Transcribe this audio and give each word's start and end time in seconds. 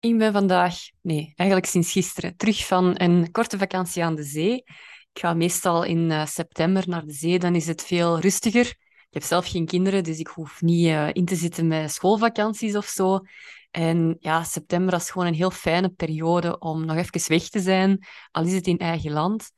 Ik 0.00 0.18
ben 0.18 0.32
vandaag, 0.32 0.76
nee, 1.00 1.32
eigenlijk 1.36 1.70
sinds 1.70 1.92
gisteren, 1.92 2.36
terug 2.36 2.66
van 2.66 2.92
een 2.94 3.30
korte 3.30 3.58
vakantie 3.58 4.04
aan 4.04 4.14
de 4.14 4.22
zee. 4.22 4.54
Ik 5.12 5.20
ga 5.20 5.34
meestal 5.34 5.82
in 5.82 6.10
uh, 6.10 6.26
september 6.26 6.88
naar 6.88 7.04
de 7.04 7.12
zee, 7.12 7.38
dan 7.38 7.54
is 7.54 7.66
het 7.66 7.82
veel 7.82 8.20
rustiger. 8.20 8.66
Ik 8.66 9.20
heb 9.20 9.22
zelf 9.22 9.50
geen 9.50 9.66
kinderen, 9.66 10.04
dus 10.04 10.18
ik 10.18 10.26
hoef 10.26 10.62
niet 10.62 10.86
uh, 10.86 11.08
in 11.12 11.24
te 11.24 11.36
zitten 11.36 11.66
met 11.66 11.92
schoolvakanties 11.92 12.76
of 12.76 12.86
zo. 12.86 13.20
En 13.70 14.16
ja, 14.20 14.44
september 14.44 14.94
is 14.94 15.10
gewoon 15.10 15.26
een 15.26 15.34
heel 15.34 15.50
fijne 15.50 15.88
periode 15.88 16.58
om 16.58 16.84
nog 16.84 16.96
even 16.96 17.28
weg 17.28 17.48
te 17.48 17.60
zijn, 17.60 18.06
al 18.30 18.44
is 18.44 18.52
het 18.52 18.66
in 18.66 18.78
eigen 18.78 19.12
land. 19.12 19.50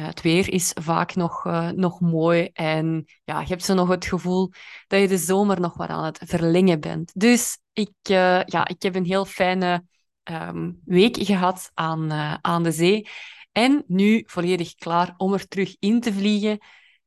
Uh, 0.00 0.06
het 0.06 0.20
weer 0.20 0.52
is 0.52 0.70
vaak 0.80 1.14
nog, 1.14 1.44
uh, 1.44 1.68
nog 1.68 2.00
mooi 2.00 2.48
en 2.52 3.04
ja, 3.24 3.40
je 3.40 3.46
hebt 3.46 3.64
zo 3.64 3.74
nog 3.74 3.88
het 3.88 4.06
gevoel 4.06 4.50
dat 4.86 5.00
je 5.00 5.08
de 5.08 5.18
zomer 5.18 5.60
nog 5.60 5.76
wat 5.76 5.88
aan 5.88 6.04
het 6.04 6.20
verlengen 6.24 6.80
bent. 6.80 7.10
Dus 7.14 7.58
ik, 7.72 7.92
uh, 8.10 8.42
ja, 8.44 8.68
ik 8.68 8.82
heb 8.82 8.94
een 8.94 9.04
heel 9.04 9.24
fijne 9.24 9.84
um, 10.30 10.80
week 10.84 11.16
gehad 11.16 11.70
aan, 11.74 12.12
aan 12.42 12.62
de 12.62 12.72
zee. 12.72 13.08
En 13.52 13.84
nu 13.86 14.22
volledig 14.26 14.74
klaar 14.74 15.14
om 15.16 15.32
er 15.32 15.48
terug 15.48 15.76
in 15.78 16.00
te 16.00 16.12
vliegen. 16.12 16.58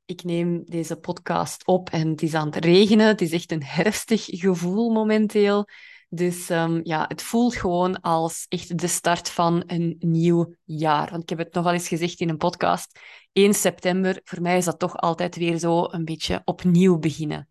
Ik 0.06 0.24
neem 0.24 0.64
deze 0.66 0.96
podcast 0.96 1.68
op 1.68 1.90
en 1.90 2.10
het 2.10 2.22
is 2.22 2.34
aan 2.34 2.46
het 2.46 2.66
regenen. 2.66 3.08
Het 3.08 3.22
is 3.22 3.32
echt 3.32 3.52
een 3.52 3.64
herfstig 3.64 4.24
gevoel 4.26 4.92
momenteel. 4.92 5.68
Dus 6.16 6.50
um, 6.50 6.80
ja, 6.84 7.06
het 7.08 7.22
voelt 7.22 7.56
gewoon 7.56 8.02
als 8.02 8.46
echt 8.50 8.78
de 8.78 8.88
start 8.88 9.30
van 9.30 9.64
een 9.68 9.96
nieuw 10.00 10.56
jaar. 10.64 11.10
Want 11.10 11.24
ik 11.24 11.30
heb 11.30 11.38
het 11.38 11.54
nogal 11.54 11.74
eens 11.74 11.88
gezegd 11.88 12.20
in 12.20 12.30
een 12.30 12.38
podcast. 12.38 13.00
1 13.32 13.54
september, 13.54 14.22
voor 14.24 14.42
mij 14.42 14.58
is 14.58 14.66
dat 14.66 14.80
toch 14.80 14.98
altijd 14.98 15.36
weer 15.36 15.58
zo 15.58 15.88
een 15.92 16.06
beetje 16.06 16.42
opnieuw 16.46 17.00
beginnen. 17.00 17.50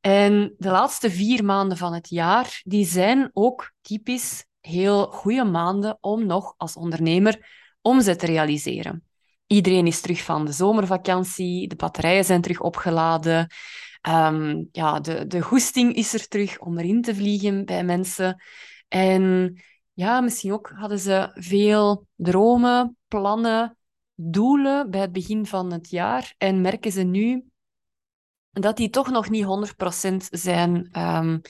En 0.00 0.54
de 0.58 0.70
laatste 0.70 1.10
vier 1.10 1.44
maanden 1.44 1.76
van 1.76 1.92
het 1.94 2.08
jaar, 2.08 2.60
die 2.64 2.86
zijn 2.86 3.30
ook 3.32 3.72
typisch 3.80 4.44
heel 4.60 5.06
goede 5.06 5.44
maanden 5.44 5.98
om 6.00 6.26
nog 6.26 6.54
als 6.56 6.76
ondernemer 6.76 7.48
omzet 7.80 8.18
te 8.18 8.26
realiseren. 8.26 9.04
Iedereen 9.46 9.86
is 9.86 10.00
terug 10.00 10.22
van 10.22 10.44
de 10.44 10.52
zomervakantie, 10.52 11.68
de 11.68 11.76
batterijen 11.76 12.24
zijn 12.24 12.40
terug 12.40 12.60
opgeladen. 12.60 13.50
Um, 14.08 14.68
ja, 14.72 15.00
de, 15.00 15.26
de 15.26 15.40
goesting 15.40 15.94
is 15.94 16.14
er 16.14 16.28
terug 16.28 16.58
om 16.58 16.78
erin 16.78 17.02
te 17.02 17.14
vliegen 17.14 17.64
bij 17.64 17.84
mensen. 17.84 18.42
En 18.88 19.54
ja, 19.92 20.20
misschien 20.20 20.52
ook 20.52 20.72
hadden 20.74 20.98
ze 20.98 21.30
veel 21.34 22.06
dromen, 22.16 22.96
plannen, 23.08 23.76
doelen 24.14 24.90
bij 24.90 25.00
het 25.00 25.12
begin 25.12 25.46
van 25.46 25.72
het 25.72 25.90
jaar. 25.90 26.34
En 26.38 26.60
merken 26.60 26.92
ze 26.92 27.02
nu 27.02 27.44
dat 28.50 28.76
die 28.76 28.90
toch 28.90 29.10
nog 29.10 29.30
niet 29.30 29.44
100% 30.04 30.16
zijn 30.30 31.00
um, 31.00 31.40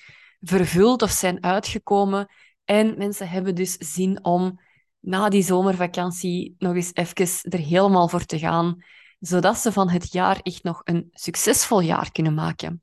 vervuld 0.41 1.03
of 1.03 1.11
zijn 1.11 1.43
uitgekomen. 1.43 2.29
En 2.65 2.99
mensen 2.99 3.29
hebben 3.29 3.55
dus 3.55 3.77
zin 3.77 4.25
om 4.25 4.61
na 5.01 5.29
die 5.29 5.43
zomervakantie 5.43 6.55
nog 6.59 6.75
eens 6.75 6.95
even 6.95 7.51
er 7.53 7.59
helemaal 7.59 8.09
voor 8.09 8.25
te 8.25 8.39
gaan 8.39 8.85
zodat 9.27 9.59
ze 9.59 9.73
van 9.73 9.89
het 9.91 10.13
jaar 10.13 10.41
echt 10.43 10.63
nog 10.63 10.81
een 10.85 11.09
succesvol 11.13 11.81
jaar 11.81 12.13
kunnen 12.13 12.35
maken. 12.35 12.83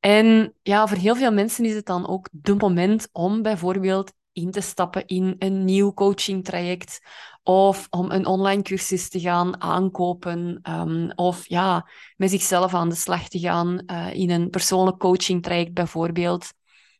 En 0.00 0.54
ja, 0.62 0.86
voor 0.86 0.96
heel 0.96 1.16
veel 1.16 1.32
mensen 1.32 1.64
is 1.64 1.74
het 1.74 1.86
dan 1.86 2.08
ook 2.08 2.28
de 2.32 2.54
moment 2.54 3.08
om 3.12 3.42
bijvoorbeeld 3.42 4.12
in 4.32 4.50
te 4.50 4.60
stappen 4.60 5.06
in 5.06 5.36
een 5.38 5.64
nieuw 5.64 5.92
coachingtraject 5.92 7.00
of 7.42 7.86
om 7.90 8.10
een 8.10 8.26
online 8.26 8.62
cursus 8.62 9.08
te 9.08 9.20
gaan 9.20 9.60
aankopen 9.60 10.60
um, 10.70 11.12
of 11.14 11.48
ja, 11.48 11.88
met 12.16 12.30
zichzelf 12.30 12.74
aan 12.74 12.88
de 12.88 12.94
slag 12.94 13.28
te 13.28 13.38
gaan 13.38 13.82
uh, 13.86 14.14
in 14.14 14.30
een 14.30 14.50
persoonlijk 14.50 14.98
coachingtraject 14.98 15.72
bijvoorbeeld. 15.72 16.52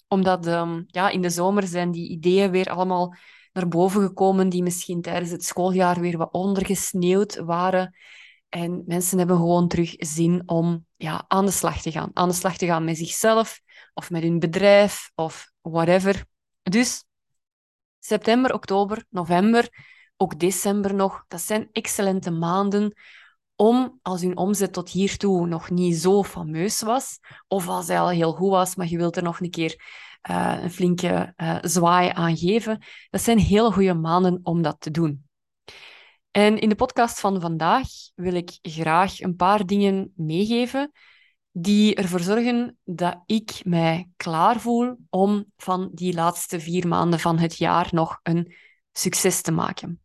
Omdat 0.08 0.46
um, 0.46 0.84
ja, 0.86 1.08
in 1.08 1.22
de 1.22 1.30
zomer 1.30 1.66
zijn 1.66 1.90
die 1.90 2.08
ideeën 2.08 2.50
weer 2.50 2.70
allemaal 2.70 3.14
naar 3.52 3.68
boven 3.68 4.02
gekomen 4.02 4.48
die 4.48 4.62
misschien 4.62 5.02
tijdens 5.02 5.30
het 5.30 5.44
schooljaar 5.44 6.00
weer 6.00 6.18
wat 6.18 6.32
ondergesneeuwd 6.32 7.36
waren. 7.36 7.94
En 8.52 8.82
mensen 8.86 9.18
hebben 9.18 9.36
gewoon 9.36 9.68
terug 9.68 9.94
zin 9.98 10.42
om 10.46 10.86
ja, 10.96 11.24
aan 11.28 11.44
de 11.44 11.50
slag 11.50 11.82
te 11.82 11.90
gaan. 11.90 12.10
Aan 12.12 12.28
de 12.28 12.34
slag 12.34 12.56
te 12.56 12.66
gaan 12.66 12.84
met 12.84 12.96
zichzelf 12.96 13.60
of 13.94 14.10
met 14.10 14.22
hun 14.22 14.38
bedrijf 14.38 15.10
of 15.14 15.50
whatever. 15.60 16.24
Dus 16.62 17.04
september, 17.98 18.54
oktober, 18.54 19.04
november, 19.08 19.68
ook 20.16 20.38
december 20.38 20.94
nog, 20.94 21.24
dat 21.28 21.40
zijn 21.40 21.68
excellente 21.72 22.30
maanden 22.30 22.96
om, 23.56 23.98
als 24.02 24.20
hun 24.20 24.36
omzet 24.36 24.72
tot 24.72 24.88
hiertoe 24.88 25.46
nog 25.46 25.70
niet 25.70 25.96
zo 25.96 26.22
fameus 26.22 26.82
was, 26.82 27.18
of 27.48 27.68
als 27.68 27.86
hij 27.86 28.00
al 28.00 28.10
heel 28.10 28.32
goed 28.32 28.50
was, 28.50 28.74
maar 28.74 28.86
je 28.86 28.96
wilt 28.96 29.16
er 29.16 29.22
nog 29.22 29.40
een 29.40 29.50
keer 29.50 29.84
uh, 30.30 30.58
een 30.62 30.70
flinke 30.70 31.34
uh, 31.36 31.58
zwaai 31.60 32.10
aan 32.14 32.36
geven, 32.36 32.82
dat 33.10 33.20
zijn 33.20 33.38
hele 33.38 33.72
goede 33.72 33.94
maanden 33.94 34.40
om 34.42 34.62
dat 34.62 34.76
te 34.78 34.90
doen. 34.90 35.30
En 36.32 36.58
in 36.58 36.68
de 36.68 36.74
podcast 36.74 37.20
van 37.20 37.40
vandaag 37.40 37.88
wil 38.14 38.34
ik 38.34 38.58
graag 38.62 39.20
een 39.20 39.36
paar 39.36 39.66
dingen 39.66 40.12
meegeven 40.16 40.92
die 41.50 41.94
ervoor 41.94 42.20
zorgen 42.20 42.78
dat 42.84 43.22
ik 43.26 43.60
mij 43.64 44.08
klaar 44.16 44.60
voel 44.60 44.96
om 45.10 45.44
van 45.56 45.90
die 45.92 46.14
laatste 46.14 46.60
vier 46.60 46.88
maanden 46.88 47.20
van 47.20 47.38
het 47.38 47.56
jaar 47.56 47.88
nog 47.90 48.18
een 48.22 48.54
succes 48.92 49.42
te 49.42 49.52
maken. 49.52 50.00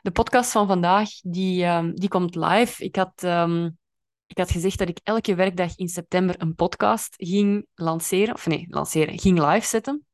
De 0.00 0.10
podcast 0.10 0.50
van 0.50 0.66
vandaag 0.66 1.10
die, 1.22 1.64
um, 1.64 1.94
die 1.94 2.08
komt 2.08 2.34
live. 2.34 2.84
Ik 2.84 2.96
had, 2.96 3.22
um, 3.22 3.78
ik 4.26 4.38
had 4.38 4.50
gezegd 4.50 4.78
dat 4.78 4.88
ik 4.88 5.00
elke 5.02 5.34
werkdag 5.34 5.76
in 5.76 5.88
september 5.88 6.34
een 6.38 6.54
podcast 6.54 7.14
ging 7.16 7.66
lanceren, 7.74 8.34
of 8.34 8.46
nee, 8.46 8.66
lanceren, 8.68 9.18
ging 9.18 9.38
live 9.38 9.66
zetten. 9.66 10.06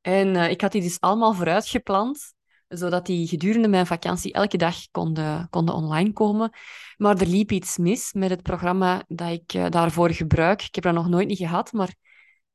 En 0.00 0.34
uh, 0.34 0.50
ik 0.50 0.60
had 0.60 0.72
die 0.72 0.82
dus 0.82 1.00
allemaal 1.00 1.34
vooruit 1.34 1.68
gepland 1.68 2.34
zodat 2.70 3.06
die 3.06 3.26
gedurende 3.26 3.68
mijn 3.68 3.86
vakantie 3.86 4.32
elke 4.32 4.56
dag 4.56 4.76
konden, 4.90 5.48
konden 5.50 5.74
online 5.74 6.12
komen. 6.12 6.50
Maar 6.96 7.16
er 7.16 7.26
liep 7.26 7.52
iets 7.52 7.76
mis 7.76 8.12
met 8.12 8.30
het 8.30 8.42
programma 8.42 9.04
dat 9.08 9.30
ik 9.30 9.54
uh, 9.54 9.68
daarvoor 9.68 10.10
gebruik. 10.10 10.62
Ik 10.62 10.74
heb 10.74 10.84
dat 10.84 10.94
nog 10.94 11.08
nooit 11.08 11.28
niet 11.28 11.38
gehad, 11.38 11.72
maar 11.72 11.94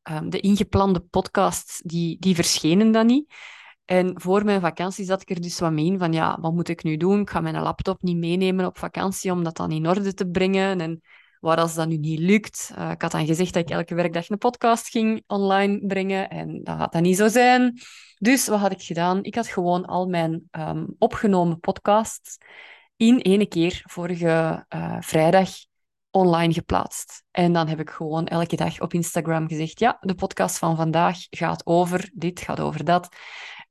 uh, 0.10 0.20
de 0.30 0.40
ingeplande 0.40 1.00
podcasts 1.00 1.82
die, 1.84 2.20
die 2.20 2.36
verschenen 2.36 2.92
dan 2.92 3.06
niet. 3.06 3.34
En 3.86 4.22
voor 4.22 4.46
mijn 4.46 4.62
vakantie 4.62 5.06
zat 5.06 5.22
ik 5.22 5.30
er 5.30 5.42
dus 5.42 5.60
wat 5.60 5.72
mee 5.72 5.86
in 5.86 5.98
van, 6.00 6.14
ja, 6.14 6.38
wat 6.40 6.54
moet 6.54 6.70
ik 6.70 6.84
nu 6.84 6.98
doen? 6.98 7.20
Ik 7.20 7.30
ga 7.30 7.40
mijn 7.40 7.62
laptop 7.62 8.02
niet 8.02 8.18
meenemen 8.18 8.66
op 8.66 8.78
vakantie 8.78 9.32
om 9.32 9.44
dat 9.44 9.58
dan 9.58 9.72
in 9.72 9.88
orde 9.88 10.14
te 10.14 10.28
brengen. 10.28 10.82
En 10.82 11.02
waar 11.46 11.58
als 11.58 11.76
dat 11.76 11.88
nu 11.88 11.98
niet 11.98 12.20
lukt, 12.20 12.72
uh, 12.78 12.92
ik 12.92 13.02
had 13.02 13.12
dan 13.12 13.26
gezegd 13.26 13.54
dat 13.54 13.64
ik 13.64 13.70
elke 13.70 13.96
werkdag 13.96 14.30
een 14.30 14.38
podcast 14.38 14.90
ging 14.90 15.24
online 15.28 15.86
brengen 15.88 16.30
en 16.30 16.64
dat 16.64 16.78
gaat 16.78 16.94
dat 16.94 17.02
niet 17.02 17.18
zo 17.18 17.28
zijn. 17.28 17.80
Dus 18.18 18.48
wat 18.48 18.60
had 18.60 18.72
ik 18.72 18.82
gedaan? 18.82 19.24
Ik 19.24 19.36
had 19.36 19.48
gewoon 19.48 19.86
al 19.86 20.08
mijn 20.08 20.50
um, 20.52 20.96
opgenomen 20.98 21.60
podcasts 21.60 22.38
in 22.96 23.18
ene 23.18 23.46
keer 23.46 23.82
vorige 23.84 24.66
uh, 24.76 24.98
vrijdag 25.00 25.50
online 26.12 26.54
geplaatst. 26.54 27.24
En 27.32 27.54
dan 27.54 27.68
heb 27.68 27.80
ik 27.80 27.90
gewoon 27.90 28.28
elke 28.28 28.56
dag 28.56 28.82
op 28.82 28.94
Instagram 28.94 29.48
gezegd: 29.48 29.80
ja, 29.80 29.98
de 30.02 30.16
podcast 30.16 30.58
van 30.58 30.76
vandaag 30.76 31.18
gaat 31.30 31.66
over 31.66 32.10
dit, 32.14 32.40
gaat 32.40 32.60
over 32.60 32.86
dat. 32.86 33.16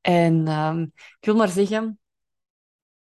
En 0.01 0.49
um, 0.49 0.93
ik 0.95 1.25
wil 1.27 1.37
maar 1.37 1.49
zeggen, 1.49 1.99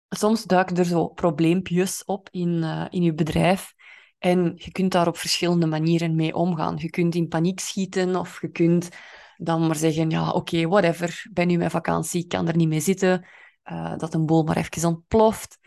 soms 0.09 0.43
duiken 0.43 0.77
er 0.77 0.85
zo 0.85 1.07
probleempjes 1.07 2.05
op 2.05 2.27
in, 2.31 2.49
uh, 2.49 2.85
in 2.89 3.03
je 3.03 3.13
bedrijf. 3.13 3.73
En 4.21 4.53
je 4.55 4.71
kunt 4.71 4.91
daar 4.91 5.07
op 5.07 5.17
verschillende 5.17 5.65
manieren 5.65 6.15
mee 6.15 6.35
omgaan. 6.35 6.77
Je 6.77 6.89
kunt 6.89 7.15
in 7.15 7.27
paniek 7.27 7.59
schieten 7.59 8.15
of 8.15 8.41
je 8.41 8.49
kunt 8.49 8.89
dan 9.37 9.67
maar 9.67 9.75
zeggen, 9.75 10.09
ja, 10.09 10.27
oké, 10.27 10.37
okay, 10.37 10.67
whatever, 10.67 11.27
ben 11.31 11.47
nu 11.47 11.57
met 11.57 11.71
vakantie, 11.71 12.27
kan 12.27 12.47
er 12.47 12.55
niet 12.55 12.67
mee 12.67 12.79
zitten, 12.79 13.25
uh, 13.71 13.97
dat 13.97 14.13
een 14.13 14.25
boel 14.25 14.43
maar 14.43 14.57
even 14.57 14.87
ontploft. 14.87 15.59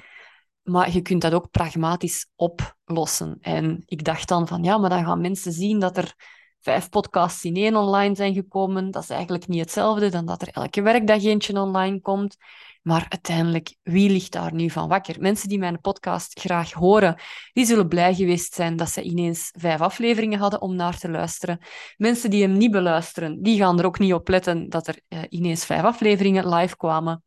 Maar 0.62 0.92
je 0.92 1.02
kunt 1.02 1.22
dat 1.22 1.32
ook 1.32 1.50
pragmatisch 1.50 2.26
oplossen. 2.36 3.36
En 3.40 3.82
ik 3.86 4.04
dacht 4.04 4.28
dan 4.28 4.48
van, 4.48 4.62
ja, 4.62 4.78
maar 4.78 4.90
dan 4.90 5.04
gaan 5.04 5.20
mensen 5.20 5.52
zien 5.52 5.78
dat 5.78 5.96
er 5.96 6.14
vijf 6.60 6.88
podcasts 6.88 7.44
in 7.44 7.56
één 7.56 7.76
online 7.76 8.14
zijn 8.14 8.34
gekomen. 8.34 8.90
Dat 8.90 9.02
is 9.02 9.10
eigenlijk 9.10 9.46
niet 9.46 9.60
hetzelfde 9.60 10.08
dan 10.08 10.26
dat 10.26 10.42
er 10.42 10.48
elke 10.48 10.82
werkdag 10.82 11.22
eentje 11.22 11.60
online 11.60 12.00
komt. 12.00 12.36
Maar 12.84 13.06
uiteindelijk, 13.08 13.76
wie 13.82 14.10
ligt 14.10 14.32
daar 14.32 14.54
nu 14.54 14.70
van 14.70 14.88
wakker? 14.88 15.20
Mensen 15.20 15.48
die 15.48 15.58
mijn 15.58 15.80
podcast 15.80 16.40
graag 16.40 16.72
horen, 16.72 17.20
die 17.52 17.64
zullen 17.64 17.88
blij 17.88 18.14
geweest 18.14 18.54
zijn 18.54 18.76
dat 18.76 18.90
ze 18.90 19.02
ineens 19.02 19.50
vijf 19.58 19.80
afleveringen 19.80 20.38
hadden 20.38 20.60
om 20.60 20.76
naar 20.76 20.98
te 20.98 21.10
luisteren. 21.10 21.58
Mensen 21.96 22.30
die 22.30 22.42
hem 22.42 22.56
niet 22.56 22.70
beluisteren, 22.70 23.42
die 23.42 23.58
gaan 23.58 23.78
er 23.78 23.86
ook 23.86 23.98
niet 23.98 24.12
op 24.12 24.28
letten 24.28 24.68
dat 24.68 24.86
er 24.86 25.00
uh, 25.08 25.20
ineens 25.28 25.64
vijf 25.64 25.82
afleveringen 25.82 26.54
live 26.54 26.76
kwamen. 26.76 27.22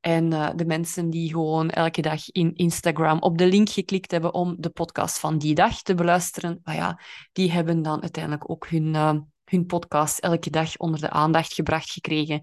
En 0.00 0.32
uh, 0.32 0.48
de 0.54 0.64
mensen 0.64 1.10
die 1.10 1.30
gewoon 1.30 1.70
elke 1.70 2.02
dag 2.02 2.30
in 2.30 2.54
Instagram 2.54 3.18
op 3.20 3.38
de 3.38 3.46
link 3.46 3.68
geklikt 3.68 4.10
hebben 4.10 4.34
om 4.34 4.54
de 4.58 4.70
podcast 4.70 5.18
van 5.18 5.38
die 5.38 5.54
dag 5.54 5.82
te 5.82 5.94
beluisteren, 5.94 6.60
maar 6.64 6.74
ja, 6.74 7.00
die 7.32 7.52
hebben 7.52 7.82
dan 7.82 8.00
uiteindelijk 8.02 8.50
ook 8.50 8.68
hun, 8.68 8.94
uh, 8.94 9.14
hun 9.44 9.66
podcast 9.66 10.18
elke 10.18 10.50
dag 10.50 10.76
onder 10.76 11.00
de 11.00 11.10
aandacht 11.10 11.54
gebracht 11.54 11.90
gekregen. 11.90 12.42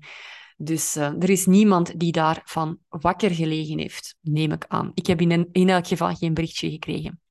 Dus 0.58 0.98
uh, 0.98 1.06
er 1.06 1.30
is 1.30 1.46
niemand 1.46 2.00
die 2.00 2.12
daarvan 2.12 2.78
wakker 2.90 3.32
gelegen 3.32 3.80
heeft, 3.80 4.16
neem 4.22 4.52
ik 4.52 4.66
aan. 4.68 4.92
Ik 4.94 5.08
heb 5.08 5.22
in, 5.22 5.70
elk 5.70 5.88
geval 5.88 6.16
geen 6.16 6.34
berichtje 6.34 6.70
gekregen. 6.70 7.22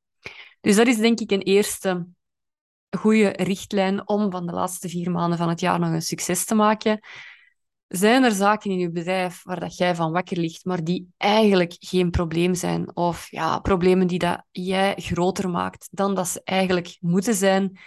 Dus 0.60 0.76
dat 0.76 0.86
is 0.86 0.96
denk 0.96 1.20
ik 1.20 1.30
een 1.30 1.42
eerste 1.42 2.06
goede 2.98 3.28
richtlijn 3.28 4.08
om 4.08 4.30
van 4.30 4.46
de 4.46 4.52
laatste 4.52 4.88
vier 4.88 5.10
maanden 5.10 5.38
van 5.38 5.48
het 5.48 5.60
jaar 5.60 5.78
nog 5.78 5.90
een 5.90 6.02
succes 6.02 6.44
te 6.44 6.54
maken? 6.54 7.00
Zijn 7.88 8.24
er 8.24 8.32
zaken 8.32 8.70
in 8.70 8.78
je 8.78 8.90
bedrijf 8.90 9.42
waar 9.42 9.60
dat 9.60 9.76
jij 9.76 9.94
van 9.94 10.12
wakker 10.12 10.38
ligt, 10.38 10.64
maar 10.64 10.84
die 10.84 11.12
eigenlijk 11.16 11.76
geen 11.78 12.10
probleem 12.10 12.54
zijn? 12.54 12.96
Of 12.96 13.30
ja, 13.30 13.58
problemen 13.58 14.06
die 14.06 14.18
dat 14.18 14.44
jij 14.50 14.94
groter 14.96 15.50
maakt 15.50 15.88
dan 15.90 16.14
dat 16.14 16.28
ze 16.28 16.40
eigenlijk 16.44 16.96
moeten 17.00 17.34
zijn? 17.34 17.78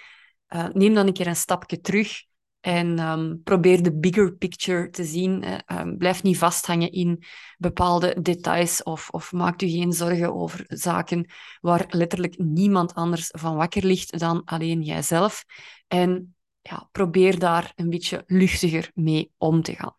Uh, 0.49 0.67
neem 0.73 0.93
dan 0.93 1.07
een 1.07 1.13
keer 1.13 1.27
een 1.27 1.35
stapje 1.35 1.81
terug 1.81 2.23
en 2.65 2.99
um, 2.99 3.41
probeer 3.43 3.83
de 3.83 3.97
bigger 3.97 4.33
picture 4.33 4.89
te 4.89 5.03
zien. 5.03 5.45
Um, 5.67 5.97
blijf 5.97 6.23
niet 6.23 6.37
vasthangen 6.37 6.91
in 6.91 7.23
bepaalde 7.57 8.21
details 8.21 8.83
of, 8.83 9.09
of 9.09 9.31
maak 9.31 9.61
u 9.61 9.67
geen 9.67 9.93
zorgen 9.93 10.35
over 10.35 10.63
zaken 10.67 11.29
waar 11.61 11.85
letterlijk 11.89 12.37
niemand 12.37 12.93
anders 12.93 13.29
van 13.31 13.55
wakker 13.55 13.85
ligt 13.85 14.19
dan 14.19 14.41
alleen 14.45 14.81
jijzelf. 14.81 15.45
En 15.87 16.35
ja, 16.61 16.89
probeer 16.91 17.39
daar 17.39 17.71
een 17.75 17.89
beetje 17.89 18.23
luchtiger 18.25 18.91
mee 18.93 19.31
om 19.37 19.61
te 19.61 19.75
gaan. 19.75 19.95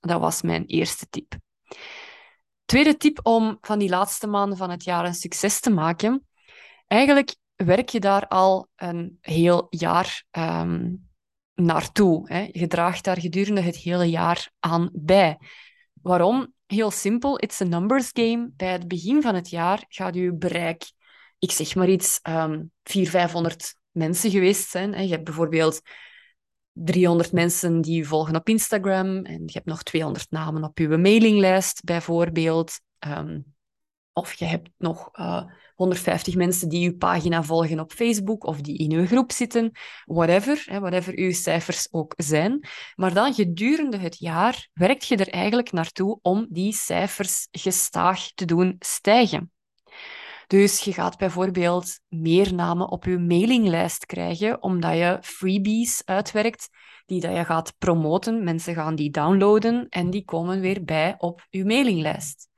Dat 0.00 0.20
was 0.20 0.42
mijn 0.42 0.64
eerste 0.64 1.06
tip. 1.08 1.34
Tweede 2.64 2.96
tip 2.96 3.20
om 3.22 3.58
van 3.60 3.78
die 3.78 3.88
laatste 3.88 4.26
maanden 4.26 4.58
van 4.58 4.70
het 4.70 4.84
jaar 4.84 5.04
een 5.04 5.14
succes 5.14 5.60
te 5.60 5.70
maken. 5.70 6.26
Eigenlijk 6.86 7.36
werk 7.54 7.88
je 7.88 8.00
daar 8.00 8.28
al 8.28 8.68
een 8.76 9.18
heel 9.20 9.66
jaar 9.70 10.24
um, 10.30 11.05
naartoe. 11.56 12.32
Hè. 12.32 12.48
Je 12.52 12.66
draagt 12.66 13.04
daar 13.04 13.20
gedurende 13.20 13.60
het 13.60 13.76
hele 13.76 14.04
jaar 14.04 14.50
aan 14.60 14.90
bij. 14.92 15.38
Waarom? 15.92 16.54
Heel 16.66 16.90
simpel, 16.90 17.38
it's 17.38 17.60
a 17.60 17.64
numbers 17.64 18.10
game. 18.12 18.50
Bij 18.56 18.72
het 18.72 18.88
begin 18.88 19.22
van 19.22 19.34
het 19.34 19.50
jaar 19.50 19.84
gaat 19.88 20.14
je 20.14 20.34
bereik, 20.34 20.92
ik 21.38 21.50
zeg 21.50 21.74
maar 21.74 21.88
iets, 21.88 22.20
um, 22.22 22.70
400, 22.82 23.10
500 23.10 23.74
mensen 23.90 24.30
geweest 24.30 24.70
zijn. 24.70 24.94
Hè. 24.94 25.00
Je 25.00 25.10
hebt 25.10 25.24
bijvoorbeeld 25.24 25.80
300 26.72 27.32
mensen 27.32 27.80
die 27.80 27.96
je 27.96 28.04
volgen 28.04 28.36
op 28.36 28.48
Instagram 28.48 29.24
en 29.24 29.42
je 29.44 29.52
hebt 29.52 29.66
nog 29.66 29.82
200 29.82 30.30
namen 30.30 30.64
op 30.64 30.78
je 30.78 30.88
mailinglijst, 30.88 31.84
bijvoorbeeld. 31.84 32.80
Um, 33.06 33.55
of 34.16 34.32
je 34.32 34.44
hebt 34.44 34.70
nog 34.78 35.08
uh, 35.12 35.42
150 35.74 36.34
mensen 36.34 36.68
die 36.68 36.90
uw 36.90 36.96
pagina 36.96 37.42
volgen 37.42 37.80
op 37.80 37.92
Facebook 37.92 38.44
of 38.44 38.60
die 38.60 38.78
in 38.78 38.92
uw 38.92 39.06
groep 39.06 39.32
zitten, 39.32 39.70
whatever, 40.04 40.62
hè, 40.66 40.80
whatever 40.80 41.18
uw 41.18 41.32
cijfers 41.32 41.88
ook 41.90 42.14
zijn. 42.16 42.68
Maar 42.94 43.14
dan 43.14 43.34
gedurende 43.34 43.96
het 43.96 44.18
jaar 44.18 44.68
werkt 44.72 45.06
je 45.06 45.16
er 45.16 45.28
eigenlijk 45.28 45.72
naartoe 45.72 46.18
om 46.22 46.46
die 46.50 46.72
cijfers 46.72 47.48
gestaag 47.50 48.32
te 48.34 48.44
doen 48.44 48.76
stijgen. 48.78 49.50
Dus 50.46 50.80
je 50.80 50.92
gaat 50.92 51.16
bijvoorbeeld 51.16 52.00
meer 52.08 52.54
namen 52.54 52.90
op 52.90 53.04
je 53.04 53.18
mailinglijst 53.18 54.06
krijgen, 54.06 54.62
omdat 54.62 54.92
je 54.92 55.18
freebies 55.20 56.02
uitwerkt 56.04 56.68
die 57.06 57.20
dat 57.20 57.36
je 57.36 57.44
gaat 57.44 57.74
promoten. 57.78 58.44
Mensen 58.44 58.74
gaan 58.74 58.94
die 58.94 59.10
downloaden 59.10 59.86
en 59.88 60.10
die 60.10 60.24
komen 60.24 60.60
weer 60.60 60.84
bij 60.84 61.14
op 61.18 61.46
je 61.50 61.64
mailinglijst. 61.64 62.48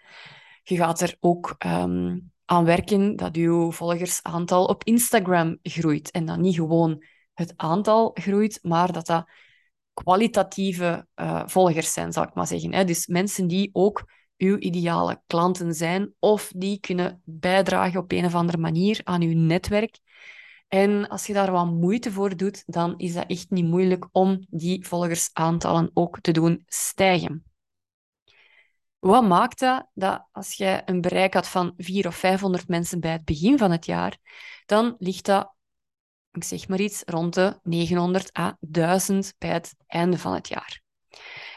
Je 0.68 0.76
gaat 0.76 1.00
er 1.00 1.16
ook 1.20 1.54
um, 1.66 2.32
aan 2.44 2.64
werken 2.64 3.16
dat 3.16 3.36
uw 3.36 3.72
volgersaantal 3.72 4.64
op 4.64 4.84
Instagram 4.84 5.58
groeit. 5.62 6.10
En 6.10 6.24
dat 6.24 6.38
niet 6.38 6.54
gewoon 6.54 7.04
het 7.34 7.52
aantal 7.56 8.10
groeit, 8.14 8.58
maar 8.62 8.92
dat 8.92 9.06
dat 9.06 9.28
kwalitatieve 9.92 11.06
uh, 11.16 11.42
volgers 11.46 11.92
zijn, 11.92 12.12
zal 12.12 12.22
ik 12.22 12.34
maar 12.34 12.46
zeggen. 12.46 12.74
Hè? 12.74 12.84
Dus 12.84 13.06
mensen 13.06 13.46
die 13.46 13.70
ook 13.72 14.04
uw 14.36 14.56
ideale 14.56 15.22
klanten 15.26 15.74
zijn 15.74 16.14
of 16.18 16.52
die 16.56 16.80
kunnen 16.80 17.22
bijdragen 17.24 18.00
op 18.00 18.12
een 18.12 18.24
of 18.24 18.34
andere 18.34 18.58
manier 18.58 19.00
aan 19.04 19.22
uw 19.22 19.34
netwerk. 19.34 19.98
En 20.68 21.08
als 21.08 21.26
je 21.26 21.32
daar 21.32 21.52
wat 21.52 21.66
moeite 21.66 22.12
voor 22.12 22.36
doet, 22.36 22.62
dan 22.66 22.98
is 22.98 23.14
dat 23.14 23.26
echt 23.26 23.50
niet 23.50 23.66
moeilijk 23.66 24.08
om 24.12 24.46
die 24.50 24.86
volgersaantallen 24.86 25.90
ook 25.94 26.20
te 26.20 26.32
doen 26.32 26.62
stijgen. 26.66 27.47
Wat 28.98 29.26
maakt 29.26 29.58
dat, 29.58 29.86
dat 29.94 30.28
als 30.32 30.54
je 30.54 30.82
een 30.84 31.00
bereik 31.00 31.34
had 31.34 31.48
van 31.48 31.72
400 31.76 32.06
of 32.06 32.20
500 32.20 32.68
mensen 32.68 33.00
bij 33.00 33.12
het 33.12 33.24
begin 33.24 33.58
van 33.58 33.70
het 33.70 33.86
jaar, 33.86 34.16
dan 34.66 34.96
ligt 34.98 35.24
dat, 35.24 35.54
ik 36.32 36.44
zeg 36.44 36.68
maar 36.68 36.80
iets, 36.80 37.02
rond 37.06 37.34
de 37.34 37.58
900 37.62 38.38
à 38.38 38.56
1000 38.60 39.34
bij 39.38 39.50
het 39.50 39.74
einde 39.86 40.18
van 40.18 40.34
het 40.34 40.48
jaar. 40.48 40.82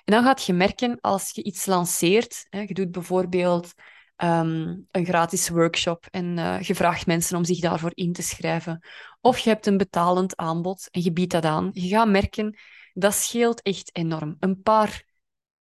En 0.04 0.14
dan 0.14 0.24
gaat 0.24 0.44
je 0.44 0.54
merken 0.54 1.00
als 1.00 1.32
je 1.32 1.44
iets 1.44 1.66
lanceert, 1.66 2.46
hè, 2.50 2.60
je 2.60 2.74
doet 2.74 2.92
bijvoorbeeld 2.92 3.74
um, 4.18 4.88
een 4.92 5.06
gratis 5.06 5.50
workshop 5.50 6.08
en 6.10 6.38
uh, 6.38 6.62
je 6.62 6.76
vraagt 6.76 7.06
mensen 7.06 7.38
om 7.38 7.44
zich 7.44 7.60
daarvoor 7.60 7.92
in 7.94 8.14
te 8.14 8.22
schrijven, 8.22 8.88
of 9.22 9.38
je 9.38 9.50
hebt 9.50 9.66
een 9.66 9.78
betalend 9.78 10.36
aanbod 10.36 10.88
en 10.92 11.04
je 11.04 11.12
biedt 11.12 11.32
dat 11.32 11.46
aan, 11.46 11.70
je 11.74 11.88
gaat 11.88 12.08
merken, 12.08 12.58
dat 12.94 13.14
scheelt 13.14 13.62
echt 13.62 13.96
enorm. 13.96 14.36
Een 14.40 14.62
paar 14.62 15.04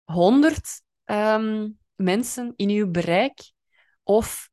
honderd 0.03 0.83
um, 1.05 1.77
mensen 1.95 2.53
in 2.55 2.69
uw 2.69 2.91
bereik 2.91 3.51
of 4.03 4.49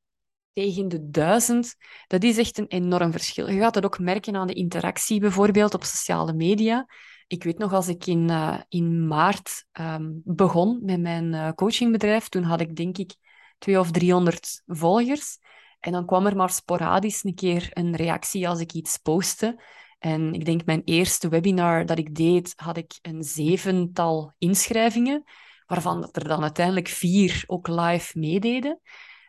tegen 0.52 0.88
de 0.88 1.10
duizend, 1.10 1.75
dat 2.06 2.22
is 2.22 2.38
echt 2.38 2.58
een 2.58 2.66
enorm 2.66 3.12
verschil. 3.12 3.49
Je 3.49 3.60
gaat 3.60 3.75
dat 3.75 3.84
ook 3.84 3.99
merken 3.99 4.37
aan 4.37 4.46
de 4.46 4.52
interactie, 4.52 5.20
bijvoorbeeld 5.20 5.75
op 5.75 5.84
sociale 5.84 6.32
media. 6.32 6.87
Ik 7.26 7.44
weet 7.44 7.58
nog, 7.58 7.72
als 7.72 7.88
ik 7.88 8.06
in, 8.06 8.28
uh, 8.31 8.60
in 8.69 9.06
maart 9.06 9.64
um, 9.81 10.20
begon 10.25 10.78
met 10.82 11.00
mijn 11.00 11.32
uh, 11.32 11.50
coachingbedrijf, 11.50 12.28
toen 12.28 12.43
had 12.43 12.60
ik 12.60 12.76
denk 12.76 12.98
ik 12.98 13.14
twee 13.58 13.78
of 13.78 13.90
driehonderd 13.90 14.62
volgers. 14.66 15.38
En 15.81 15.93
dan 15.93 16.06
kwam 16.06 16.26
er 16.26 16.37
maar 16.37 16.50
sporadisch 16.50 17.25
een 17.25 17.34
keer 17.34 17.69
een 17.70 17.96
reactie 17.96 18.48
als 18.48 18.60
ik 18.60 18.72
iets 18.72 18.98
postte. 18.98 19.62
En 19.98 20.32
ik 20.32 20.44
denk 20.44 20.64
mijn 20.64 20.82
eerste 20.84 21.28
webinar 21.28 21.87
dat 21.87 21.98
ik 21.98 22.14
deed, 22.14 22.52
had 22.56 22.76
ik 22.76 22.98
een 23.02 23.22
zevental 23.22 24.32
inschrijvingen 24.38 25.25
waarvan 25.72 26.00
dat 26.00 26.16
er 26.16 26.28
dan 26.28 26.42
uiteindelijk 26.42 26.88
vier 26.88 27.44
ook 27.46 27.69
live 27.69 28.19
meededen. 28.19 28.80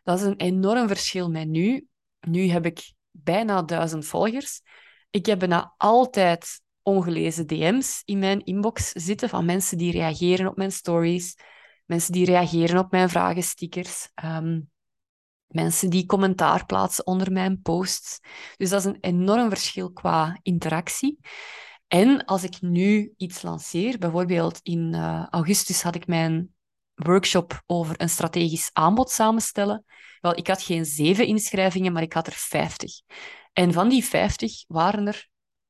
Dat 0.04 0.20
is 0.20 0.26
een 0.26 0.38
enorm 0.38 0.88
verschil 0.88 1.30
met 1.30 1.48
nu. 1.48 1.88
Nu 2.20 2.48
heb 2.48 2.66
ik 2.66 2.94
bijna 3.12 3.62
duizend 3.62 4.06
volgers. 4.06 4.62
Ik 5.10 5.26
heb 5.26 5.40
bijna 5.40 5.74
altijd 5.78 6.62
ongelezen 6.82 7.48
DM's 7.48 8.02
in 8.06 8.20
mijn 8.20 8.44
inbox 8.44 8.92
zitten 8.92 9.30
van 9.30 9.46
mensen 9.46 9.78
die 9.78 9.92
reageren 9.92 10.48
op 10.48 10.58
mijn 10.58 10.72
stories, 10.72 11.36
mensen 11.86 12.12
die 12.14 12.26
reageren 12.26 12.80
op 12.80 12.92
mijn 12.92 13.10
vragenstickers, 13.10 14.10
um, 14.24 14.70
mensen 15.48 15.90
die 15.90 16.06
commentaar 16.06 16.66
plaatsen 16.66 17.08
onder 17.08 17.32
mijn 17.32 17.62
posts. 17.62 18.20
Dus 18.58 18.70
dat 18.70 18.80
is 18.80 18.86
een 18.86 18.98
enorm 19.02 19.50
verschil 19.50 19.92
qua 19.92 20.40
interactie. 20.42 21.20
En 21.94 22.26
als 22.26 22.44
ik 22.44 22.62
nu 22.62 23.14
iets 23.18 23.42
lanceer, 23.42 23.98
bijvoorbeeld 23.98 24.60
in 24.64 24.94
uh, 24.96 25.28
augustus 25.30 25.82
had 25.84 25.96
ik 25.96 26.08
mijn 26.08 26.54
workshop 26.94 27.64
over 27.66 28.02
een 28.02 28.10
strategisch 28.10 28.70
aanbod 28.74 29.10
samenstellen. 29.10 29.86
Wel, 30.22 30.38
ik 30.38 30.48
had 30.48 30.62
geen 30.62 30.86
zeven 30.86 31.26
inschrijvingen, 31.26 31.94
maar 31.94 32.02
ik 32.02 32.14
had 32.14 32.28
er 32.28 32.34
vijftig. 32.34 32.92
En 33.52 33.74
van 33.74 33.90
die 33.90 34.04
vijftig 34.04 34.64
waren 34.68 35.08
er, 35.08 35.28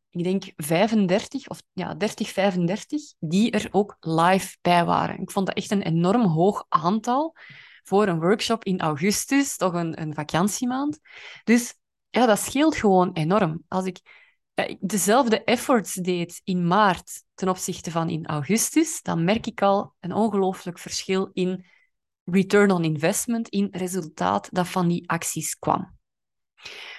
ik 0.09 0.23
denk 0.23 0.43
35 0.55 1.47
of 1.47 1.61
ja, 1.73 1.93
30, 1.93 2.29
35, 2.29 3.01
die 3.19 3.51
er 3.51 3.67
ook 3.71 3.97
live 3.99 4.57
bij 4.61 4.85
waren. 4.85 5.19
Ik 5.19 5.31
vond 5.31 5.45
dat 5.45 5.55
echt 5.55 5.71
een 5.71 5.81
enorm 5.81 6.25
hoog 6.25 6.65
aantal 6.69 7.35
voor 7.83 8.07
een 8.07 8.19
workshop 8.19 8.63
in 8.63 8.79
augustus, 8.79 9.57
toch 9.57 9.73
een, 9.73 10.01
een 10.01 10.13
vakantiemaand. 10.13 10.99
Dus 11.43 11.75
ja, 12.09 12.25
dat 12.25 12.39
scheelt 12.39 12.75
gewoon 12.75 13.13
enorm. 13.13 13.63
Als 13.67 13.85
ik 13.85 14.22
dezelfde 14.79 15.43
efforts 15.43 15.93
deed 15.93 16.41
in 16.43 16.67
maart 16.67 17.23
ten 17.33 17.49
opzichte 17.49 17.91
van 17.91 18.09
in 18.09 18.25
augustus, 18.25 19.01
dan 19.01 19.23
merk 19.23 19.47
ik 19.47 19.61
al 19.61 19.93
een 19.99 20.13
ongelooflijk 20.13 20.79
verschil 20.79 21.29
in 21.33 21.65
return 22.23 22.71
on 22.71 22.83
investment, 22.83 23.49
in 23.49 23.67
resultaat 23.71 24.47
dat 24.51 24.67
van 24.67 24.87
die 24.87 25.09
acties 25.09 25.59
kwam. 25.59 25.97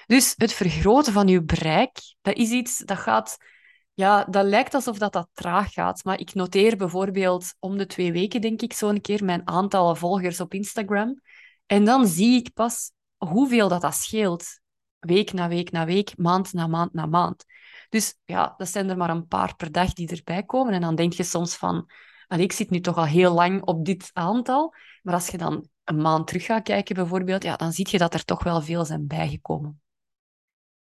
Dus 0.06 0.34
het 0.36 0.52
vergroten 0.52 1.12
van 1.12 1.28
je 1.28 1.42
bereik, 1.42 1.98
dat 2.20 2.36
is 2.36 2.50
iets 2.50 2.78
dat 2.78 2.98
gaat... 2.98 3.36
Ja, 3.96 4.24
dat 4.24 4.44
lijkt 4.44 4.74
alsof 4.74 4.98
dat, 4.98 5.12
dat 5.12 5.28
traag 5.32 5.72
gaat, 5.72 6.04
maar 6.04 6.20
ik 6.20 6.34
noteer 6.34 6.76
bijvoorbeeld 6.76 7.54
om 7.58 7.78
de 7.78 7.86
twee 7.86 8.12
weken, 8.12 8.40
denk 8.40 8.62
ik, 8.62 8.72
zo'n 8.72 9.00
keer 9.00 9.24
mijn 9.24 9.48
aantal 9.48 9.96
volgers 9.96 10.40
op 10.40 10.54
Instagram. 10.54 11.20
En 11.66 11.84
dan 11.84 12.06
zie 12.06 12.34
ik 12.36 12.52
pas 12.52 12.90
hoeveel 13.16 13.68
dat, 13.68 13.80
dat 13.80 13.94
scheelt 13.94 14.60
week 15.04 15.32
na 15.32 15.48
week 15.48 15.70
na 15.70 15.84
week, 15.84 16.16
maand 16.16 16.52
na 16.52 16.66
maand 16.66 16.92
na 16.92 17.06
maand. 17.06 17.44
Dus 17.88 18.18
ja, 18.24 18.54
dat 18.56 18.68
zijn 18.68 18.90
er 18.90 18.96
maar 18.96 19.10
een 19.10 19.26
paar 19.26 19.56
per 19.56 19.72
dag 19.72 19.92
die 19.92 20.08
erbij 20.08 20.42
komen. 20.42 20.72
En 20.72 20.80
dan 20.80 20.94
denk 20.94 21.12
je 21.12 21.22
soms 21.22 21.56
van, 21.56 21.90
ik 22.28 22.52
zit 22.52 22.70
nu 22.70 22.80
toch 22.80 22.96
al 22.96 23.06
heel 23.06 23.32
lang 23.32 23.62
op 23.62 23.84
dit 23.84 24.10
aantal. 24.12 24.74
Maar 25.02 25.14
als 25.14 25.28
je 25.28 25.38
dan 25.38 25.68
een 25.84 25.96
maand 25.96 26.26
terug 26.26 26.44
gaat 26.44 26.62
kijken 26.62 26.94
bijvoorbeeld, 26.94 27.42
ja, 27.42 27.56
dan 27.56 27.72
zie 27.72 27.88
je 27.90 27.98
dat 27.98 28.14
er 28.14 28.24
toch 28.24 28.42
wel 28.42 28.62
veel 28.62 28.84
zijn 28.84 29.06
bijgekomen. 29.06 29.82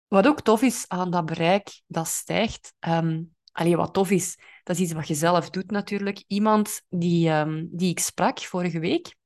Wat 0.08 0.26
ook 0.26 0.40
tof 0.40 0.62
is 0.62 0.84
aan 0.88 1.10
dat 1.10 1.26
bereik 1.26 1.80
dat 1.86 2.08
stijgt, 2.08 2.74
um, 2.80 3.34
wat 3.52 3.94
tof 3.94 4.10
is, 4.10 4.38
dat 4.62 4.76
is 4.76 4.82
iets 4.82 4.92
wat 4.92 5.08
je 5.08 5.14
zelf 5.14 5.50
doet 5.50 5.70
natuurlijk. 5.70 6.24
Iemand 6.26 6.82
die, 6.88 7.30
um, 7.30 7.68
die 7.72 7.90
ik 7.90 7.98
sprak 7.98 8.38
vorige 8.38 8.78
week, 8.78 9.16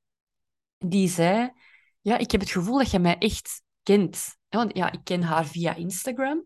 die 0.77 1.09
zei, 1.09 1.51
ja, 2.01 2.17
ik 2.17 2.31
heb 2.31 2.41
het 2.41 2.49
gevoel 2.49 2.77
dat 2.77 2.91
je 2.91 2.99
mij 2.99 3.17
echt 3.17 3.63
kent. 3.83 4.37
Ja, 4.73 4.91
ik 4.91 4.99
ken 5.03 5.21
haar 5.21 5.45
via 5.45 5.75
Instagram. 5.75 6.43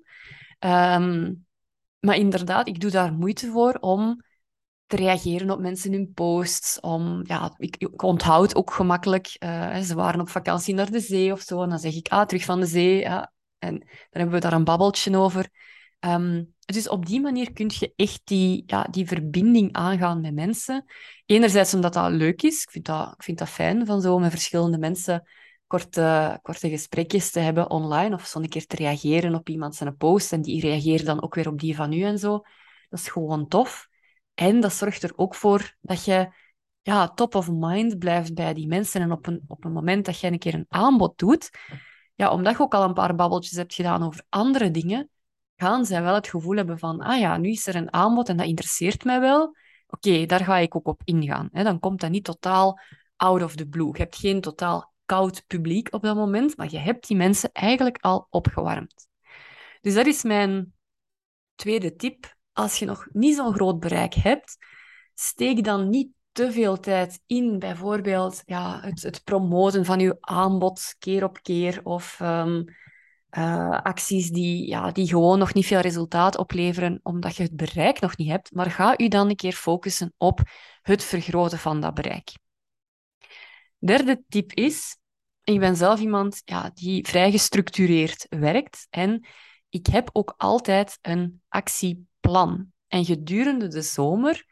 Um, 0.60 1.46
Maar 2.00 2.16
inderdaad, 2.16 2.68
ik 2.68 2.80
doe 2.80 2.92
daar 2.92 3.14
moeite 3.14 3.52
voor 3.52 3.74
om 3.80 4.24
te 4.86 4.96
reageren 4.96 5.50
op 5.50 5.60
mensen 5.60 5.92
hun 5.92 6.12
posts. 6.14 6.80
Om, 6.80 7.22
ja, 7.24 7.54
ik, 7.58 7.76
ik 7.78 8.02
onthoud 8.02 8.56
ook 8.56 8.74
gemakkelijk. 8.74 9.36
Uh, 9.40 9.78
ze 9.78 9.96
waren 9.96 10.22
op 10.22 10.30
vakantie 10.30 10.74
naar 10.74 10.92
de 10.92 11.00
zee 11.00 11.32
of 11.32 11.42
zo. 11.42 11.64
En 11.64 11.70
dan 11.70 11.80
zeg 11.80 11.96
ik, 11.96 12.08
ah, 12.08 12.26
terug 12.26 12.44
van 12.44 12.60
de 12.60 12.66
zee. 12.66 13.00
Ja. 13.00 13.34
En 13.58 13.80
dan 13.80 13.88
hebben 14.10 14.36
we 14.36 14.40
daar 14.40 14.54
een 14.54 14.64
babbeltje 14.64 15.18
over. 15.18 15.50
Um, 16.00 16.54
dus 16.66 16.90
op 16.90 17.06
die 17.06 17.22
manier 17.22 17.54
kun 17.54 17.72
je 17.80 17.94
echt 17.96 18.22
die, 18.24 18.64
ja, 18.66 18.84
die 18.84 19.08
verbinding 19.08 19.74
aangaan 19.74 20.22
met 20.22 20.34
mensen. 20.34 20.86
Enerzijds 21.26 21.74
omdat 21.74 21.94
dat 21.94 22.12
leuk 22.12 22.42
is. 22.42 22.64
Ik 22.64 22.72
vind 22.72 22.86
dat, 22.86 23.14
ik 23.14 23.24
vind 23.24 23.38
dat 23.38 23.50
fijn 23.50 23.86
van 23.86 24.02
zo 24.02 24.20
met 24.20 24.32
verschillende 24.32 24.78
mensen 24.78 25.30
korte, 25.70 26.40
korte 26.42 26.70
gesprekjes 26.70 27.32
te 27.32 27.40
hebben 27.40 27.70
online. 27.70 28.16
Of 28.16 28.26
zo 28.26 28.40
een 28.40 28.50
keer 28.50 28.66
te 28.66 28.76
reageren 28.76 29.36
op 29.36 29.50
iemand 29.50 29.76
zijn 29.76 29.98
post. 29.98 30.34
En 30.34 30.42
die 30.42 30.62
reageert 30.62 31.06
dan 31.06 31.22
ook 31.22 31.36
weer 31.36 31.48
op 31.48 31.60
die 31.60 31.76
van 31.76 31.94
u 31.94 32.02
en 32.02 32.20
zo. 32.20 32.42
Dat 32.90 33.00
is 33.00 33.10
gewoon 33.10 33.48
tof. 33.48 33.88
En 34.34 34.60
dat 34.60 34.74
zorgt 34.74 35.04
er 35.04 35.14
ook 35.16 35.36
voor 35.36 35.76
dat 35.82 36.06
je 36.06 36.30
ja, 36.82 37.08
top 37.08 37.36
of 37.36 37.50
mind 37.52 38.00
blijft 38.00 38.34
bij 38.34 38.54
die 38.54 38.68
mensen. 38.68 39.02
En 39.02 39.12
op 39.12 39.28
een, 39.28 39.42
op 39.48 39.66
een 39.66 39.72
moment 39.72 40.06
dat 40.06 40.20
je 40.20 40.28
een 40.28 40.40
keer 40.40 40.54
een 40.54 40.66
aanbod 40.70 41.18
doet, 41.18 41.50
ja, 42.16 42.32
omdat 42.32 42.58
je 42.58 42.64
ook 42.64 42.74
al 42.74 42.84
een 42.84 42.94
paar 42.94 43.16
babbeltjes 43.16 43.58
hebt 43.58 43.74
gedaan 43.74 44.04
over 44.04 44.26
andere 44.30 44.72
dingen, 44.72 45.10
gaan 45.56 45.86
zij 45.86 46.02
wel 46.02 46.14
het 46.14 46.28
gevoel 46.28 46.56
hebben 46.56 46.80
van, 46.80 47.00
ah 47.00 47.20
ja, 47.20 47.38
nu 47.38 47.50
is 47.50 47.68
er 47.68 47.76
een 47.76 47.94
aanbod 47.94 48.30
en 48.30 48.38
dat 48.38 48.46
interesseert 48.46 49.04
mij 49.04 49.20
wel. 49.20 49.56
Oké, 49.88 50.26
daar 50.26 50.44
ga 50.44 50.58
ik 50.58 50.76
ook 50.76 50.88
op 50.88 51.02
ingaan. 51.04 51.50
Dan 51.52 51.80
komt 51.80 52.02
dat 52.02 52.10
niet 52.10 52.24
totaal 52.24 52.80
out 53.16 53.44
of 53.44 53.56
the 53.56 53.66
blue. 53.66 53.92
Je 53.92 53.98
hebt 53.98 54.16
geen 54.16 54.42
totaal 54.42 54.94
koud 55.10 55.44
publiek 55.48 55.94
op 55.94 56.02
dat 56.02 56.16
moment, 56.16 56.58
maar 56.58 56.72
je 56.72 56.78
hebt 56.78 57.08
die 57.08 57.18
mensen 57.18 57.52
eigenlijk 57.52 57.98
al 58.00 58.28
opgewarmd. 58.30 59.08
Dus 59.82 59.94
dat 59.94 60.06
is 60.06 60.24
mijn 60.24 60.74
tweede 61.56 61.96
tip. 61.96 62.38
Als 62.54 62.80
je 62.80 62.86
nog 62.86 63.08
niet 63.12 63.36
zo'n 63.36 63.54
groot 63.54 63.80
bereik 63.80 64.14
hebt, 64.14 64.58
steek 65.14 65.64
dan 65.64 65.90
niet 65.90 66.10
te 66.32 66.52
veel 66.52 66.80
tijd 66.80 67.22
in, 67.26 67.60
bijvoorbeeld 67.60 68.42
ja, 68.46 68.80
het, 68.82 69.02
het 69.02 69.24
promoten 69.24 69.86
van 69.86 70.00
je 70.00 70.18
aanbod 70.20 70.96
keer 71.00 71.24
op 71.24 71.42
keer 71.42 71.80
of 71.84 72.20
ehm, 72.20 72.64
uh, 73.32 73.82
acties 73.82 74.30
die, 74.30 74.68
ja, 74.68 74.92
die 74.92 75.08
gewoon 75.08 75.40
nog 75.40 75.54
niet 75.54 75.66
veel 75.66 75.80
resultaat 75.80 76.38
opleveren, 76.38 77.00
omdat 77.04 77.36
je 77.36 77.44
het 77.44 77.56
bereik 77.56 78.00
nog 78.00 78.18
niet 78.18 78.30
hebt. 78.30 78.54
Maar 78.54 78.72
ga 78.72 78.98
u 78.98 79.08
dan 79.08 79.30
een 79.30 79.36
keer 79.36 79.54
focussen 79.54 80.14
op 80.18 80.42
het 80.82 81.04
vergroten 81.04 81.58
van 81.58 81.82
dat 81.82 81.94
bereik. 81.94 82.32
Derde 83.80 84.24
tip 84.28 84.54
is, 84.54 84.98
ik 85.54 85.60
ben 85.60 85.76
zelf 85.76 86.00
iemand 86.00 86.42
ja, 86.46 86.72
die 86.74 87.08
vrij 87.08 87.32
gestructureerd 87.32 88.26
werkt 88.30 88.88
en 88.90 89.26
ik 89.70 89.86
heb 89.86 90.10
ook 90.14 90.34
altijd 90.38 90.98
een 91.02 91.42
actieplan. 91.48 92.72
En 92.88 93.06
gedurende 93.06 93.68
de 93.68 93.82
zomer 93.82 94.46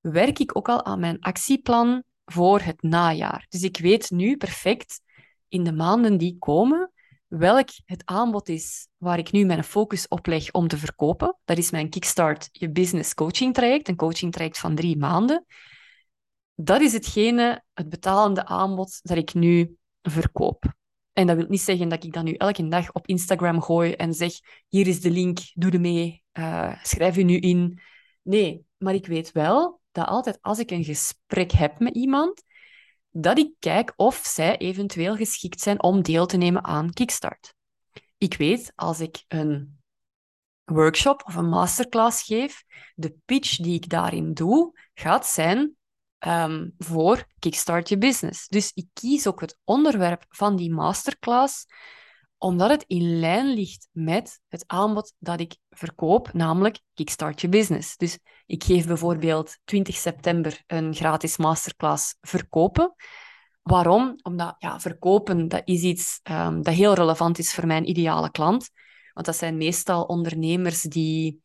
werk 0.00 0.38
ik 0.38 0.56
ook 0.56 0.68
al 0.68 0.84
aan 0.84 1.00
mijn 1.00 1.20
actieplan 1.20 2.02
voor 2.24 2.60
het 2.60 2.82
najaar. 2.82 3.46
Dus 3.48 3.62
ik 3.62 3.78
weet 3.78 4.10
nu 4.10 4.36
perfect 4.36 5.00
in 5.48 5.64
de 5.64 5.72
maanden 5.72 6.18
die 6.18 6.36
komen 6.38 6.92
welk 7.26 7.68
het 7.84 8.02
aanbod 8.04 8.48
is 8.48 8.88
waar 8.96 9.18
ik 9.18 9.32
nu 9.32 9.44
mijn 9.44 9.64
focus 9.64 10.08
op 10.08 10.26
leg 10.26 10.52
om 10.52 10.68
te 10.68 10.78
verkopen. 10.78 11.36
Dat 11.44 11.58
is 11.58 11.70
mijn 11.70 11.88
Kickstart 11.88 12.48
Je 12.52 12.70
Business 12.70 13.14
Coaching 13.14 13.54
traject, 13.54 13.88
een 13.88 13.96
coaching 13.96 14.32
traject 14.32 14.58
van 14.58 14.74
drie 14.74 14.96
maanden. 14.96 15.46
Dat 16.54 16.80
is 16.80 16.92
hetgene, 16.92 17.62
het 17.72 17.88
betalende 17.88 18.44
aanbod 18.44 19.00
dat 19.02 19.16
ik 19.16 19.34
nu 19.34 19.76
verkoop. 20.02 20.74
En 21.12 21.26
dat 21.26 21.36
wil 21.36 21.46
niet 21.48 21.60
zeggen 21.60 21.88
dat 21.88 22.04
ik 22.04 22.12
dat 22.12 22.24
nu 22.24 22.34
elke 22.34 22.68
dag 22.68 22.92
op 22.92 23.06
Instagram 23.06 23.62
gooi 23.62 23.92
en 23.92 24.14
zeg: 24.14 24.32
hier 24.68 24.86
is 24.86 25.00
de 25.00 25.10
link, 25.10 25.38
doe 25.54 25.70
er 25.70 25.80
mee, 25.80 26.24
uh, 26.32 26.82
schrijf 26.82 27.16
je 27.16 27.24
nu 27.24 27.36
in. 27.36 27.80
Nee, 28.22 28.64
maar 28.78 28.94
ik 28.94 29.06
weet 29.06 29.32
wel 29.32 29.80
dat 29.90 30.06
altijd 30.06 30.38
als 30.40 30.58
ik 30.58 30.70
een 30.70 30.84
gesprek 30.84 31.52
heb 31.52 31.78
met 31.78 31.94
iemand, 31.94 32.42
dat 33.10 33.38
ik 33.38 33.54
kijk 33.58 33.92
of 33.96 34.20
zij 34.24 34.56
eventueel 34.56 35.16
geschikt 35.16 35.60
zijn 35.60 35.82
om 35.82 36.02
deel 36.02 36.26
te 36.26 36.36
nemen 36.36 36.64
aan 36.64 36.92
Kickstart. 36.92 37.54
Ik 38.18 38.36
weet, 38.36 38.72
als 38.74 39.00
ik 39.00 39.24
een 39.28 39.80
workshop 40.64 41.22
of 41.26 41.34
een 41.34 41.48
masterclass 41.48 42.22
geef, 42.22 42.64
de 42.94 43.14
pitch 43.24 43.56
die 43.56 43.74
ik 43.74 43.88
daarin 43.88 44.34
doe, 44.34 44.78
gaat 44.94 45.26
zijn 45.26 45.76
um, 46.26 46.74
voor 46.78 47.26
Kickstart 47.38 47.88
Je 47.88 47.98
Business. 47.98 48.48
Dus 48.48 48.70
ik 48.74 48.86
kies 48.92 49.26
ook 49.26 49.40
het 49.40 49.58
onderwerp 49.64 50.24
van 50.28 50.56
die 50.56 50.70
masterclass 50.70 51.66
omdat 52.42 52.70
het 52.70 52.84
in 52.86 53.18
lijn 53.18 53.46
ligt 53.46 53.88
met 53.92 54.40
het 54.48 54.64
aanbod 54.66 55.14
dat 55.18 55.40
ik 55.40 55.56
verkoop, 55.70 56.32
namelijk 56.32 56.78
Kickstart 56.94 57.40
Je 57.40 57.48
Business. 57.48 57.96
Dus 57.96 58.18
ik 58.46 58.64
geef 58.64 58.86
bijvoorbeeld 58.86 59.58
20 59.64 59.96
september 59.96 60.62
een 60.66 60.94
gratis 60.94 61.36
masterclass 61.36 62.16
verkopen. 62.20 62.94
Waarom? 63.62 64.18
Omdat 64.22 64.54
ja, 64.58 64.80
verkopen 64.80 65.48
dat 65.48 65.62
is 65.64 65.82
iets 65.82 66.20
um, 66.30 66.62
dat 66.62 66.74
heel 66.74 66.94
relevant 66.94 67.38
is 67.38 67.54
voor 67.54 67.66
mijn 67.66 67.88
ideale 67.88 68.30
klant. 68.30 68.70
Want 69.12 69.26
dat 69.26 69.36
zijn 69.36 69.56
meestal 69.56 70.04
ondernemers 70.04 70.80
die, 70.80 71.42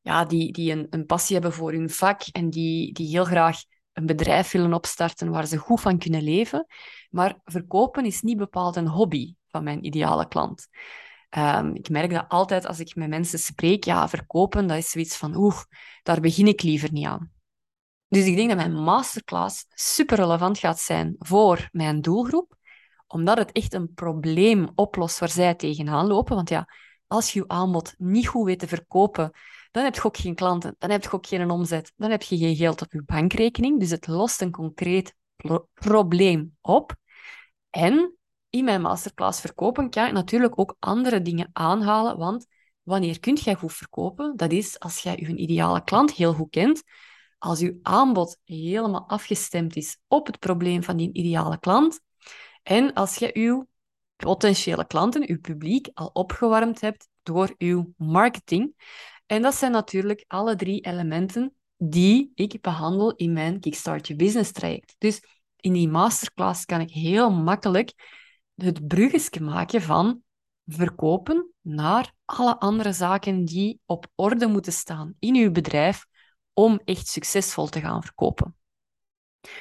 ja, 0.00 0.24
die, 0.24 0.52
die 0.52 0.72
een, 0.72 0.86
een 0.90 1.06
passie 1.06 1.34
hebben 1.34 1.52
voor 1.52 1.72
hun 1.72 1.90
vak 1.90 2.22
en 2.22 2.50
die, 2.50 2.92
die 2.92 3.08
heel 3.08 3.24
graag 3.24 3.60
een 3.92 4.06
bedrijf 4.06 4.50
willen 4.50 4.74
opstarten 4.74 5.30
waar 5.30 5.46
ze 5.46 5.56
goed 5.56 5.80
van 5.80 5.98
kunnen 5.98 6.22
leven. 6.22 6.66
Maar 7.10 7.40
verkopen 7.44 8.04
is 8.04 8.20
niet 8.20 8.36
bepaald 8.36 8.76
een 8.76 8.88
hobby 8.88 9.34
van 9.48 9.64
mijn 9.64 9.84
ideale 9.84 10.28
klant. 10.28 10.68
Um, 11.38 11.74
ik 11.74 11.88
merk 11.88 12.10
dat 12.10 12.28
altijd 12.28 12.66
als 12.66 12.80
ik 12.80 12.94
met 12.94 13.08
mensen 13.08 13.38
spreek, 13.38 13.84
ja, 13.84 14.08
verkopen, 14.08 14.66
dat 14.66 14.76
is 14.76 14.90
zoiets 14.90 15.16
van, 15.16 15.36
oeh, 15.36 15.62
daar 16.02 16.20
begin 16.20 16.46
ik 16.46 16.62
liever 16.62 16.92
niet 16.92 17.06
aan. 17.06 17.32
Dus 18.08 18.24
ik 18.24 18.36
denk 18.36 18.48
dat 18.48 18.56
mijn 18.56 18.82
masterclass 18.82 19.66
super 19.68 20.16
relevant 20.16 20.58
gaat 20.58 20.78
zijn 20.78 21.14
voor 21.18 21.68
mijn 21.70 22.00
doelgroep, 22.00 22.56
omdat 23.06 23.38
het 23.38 23.52
echt 23.52 23.74
een 23.74 23.94
probleem 23.94 24.68
oplost 24.74 25.18
waar 25.18 25.28
zij 25.28 25.54
tegenaan 25.54 26.06
lopen. 26.06 26.34
Want 26.34 26.48
ja, 26.48 26.68
als 27.06 27.32
je 27.32 27.38
je 27.38 27.48
aanbod 27.48 27.94
niet 27.98 28.26
goed 28.28 28.44
weet 28.44 28.58
te 28.58 28.68
verkopen, 28.68 29.30
dan 29.72 29.84
heb 29.84 29.94
je 29.94 30.04
ook 30.04 30.16
geen 30.16 30.34
klanten, 30.34 30.74
dan 30.78 30.90
heb 30.90 31.02
je 31.02 31.12
ook 31.12 31.26
geen 31.26 31.50
omzet, 31.50 31.92
dan 31.96 32.10
heb 32.10 32.22
je 32.22 32.36
geen 32.36 32.56
geld 32.56 32.82
op 32.82 32.92
je 32.92 33.02
bankrekening. 33.02 33.80
Dus 33.80 33.90
het 33.90 34.06
lost 34.06 34.40
een 34.40 34.50
concreet 34.50 35.14
probleem 35.74 36.56
op. 36.60 36.94
En 37.70 38.16
in 38.50 38.64
mijn 38.64 38.80
masterclass 38.80 39.40
verkopen 39.40 39.90
kan 39.90 40.06
ik 40.06 40.12
natuurlijk 40.12 40.58
ook 40.58 40.76
andere 40.78 41.22
dingen 41.22 41.50
aanhalen, 41.52 42.18
want 42.18 42.46
wanneer 42.82 43.20
kun 43.20 43.34
jij 43.34 43.54
goed 43.54 43.72
verkopen? 43.72 44.36
Dat 44.36 44.52
is 44.52 44.80
als 44.80 44.98
jij 44.98 45.16
je 45.16 45.36
ideale 45.36 45.84
klant 45.84 46.12
heel 46.12 46.32
goed 46.32 46.50
kent, 46.50 46.82
als 47.38 47.60
je 47.60 47.78
aanbod 47.82 48.38
helemaal 48.44 49.08
afgestemd 49.08 49.76
is 49.76 49.98
op 50.08 50.26
het 50.26 50.38
probleem 50.38 50.82
van 50.82 50.96
die 50.96 51.12
ideale 51.12 51.58
klant 51.58 52.00
en 52.62 52.92
als 52.92 53.16
je 53.16 53.30
je 53.34 53.66
potentiële 54.16 54.86
klanten, 54.86 55.26
je 55.26 55.38
publiek, 55.38 55.90
al 55.94 56.10
opgewarmd 56.12 56.80
hebt 56.80 57.08
door 57.22 57.54
uw 57.58 57.94
marketing. 57.96 58.74
En 59.26 59.42
dat 59.42 59.54
zijn 59.54 59.72
natuurlijk 59.72 60.24
alle 60.28 60.56
drie 60.56 60.80
elementen 60.80 61.54
die 61.76 62.32
ik 62.34 62.60
behandel 62.60 63.14
in 63.14 63.32
mijn 63.32 63.60
Kickstart 63.60 64.06
Your 64.06 64.22
Business 64.22 64.52
traject. 64.52 64.94
Dus 64.98 65.22
in 65.56 65.72
die 65.72 65.88
masterclass 65.88 66.64
kan 66.64 66.80
ik 66.80 66.90
heel 66.90 67.30
makkelijk 67.30 67.92
het 68.54 68.86
bruggetje 68.86 69.40
maken 69.40 69.82
van 69.82 70.22
verkopen 70.66 71.50
naar 71.60 72.12
alle 72.24 72.58
andere 72.58 72.92
zaken 72.92 73.44
die 73.44 73.80
op 73.86 74.06
orde 74.14 74.46
moeten 74.46 74.72
staan 74.72 75.14
in 75.18 75.36
uw 75.36 75.50
bedrijf 75.50 76.06
om 76.52 76.80
echt 76.84 77.06
succesvol 77.06 77.68
te 77.68 77.80
gaan 77.80 78.02
verkopen. 78.02 78.56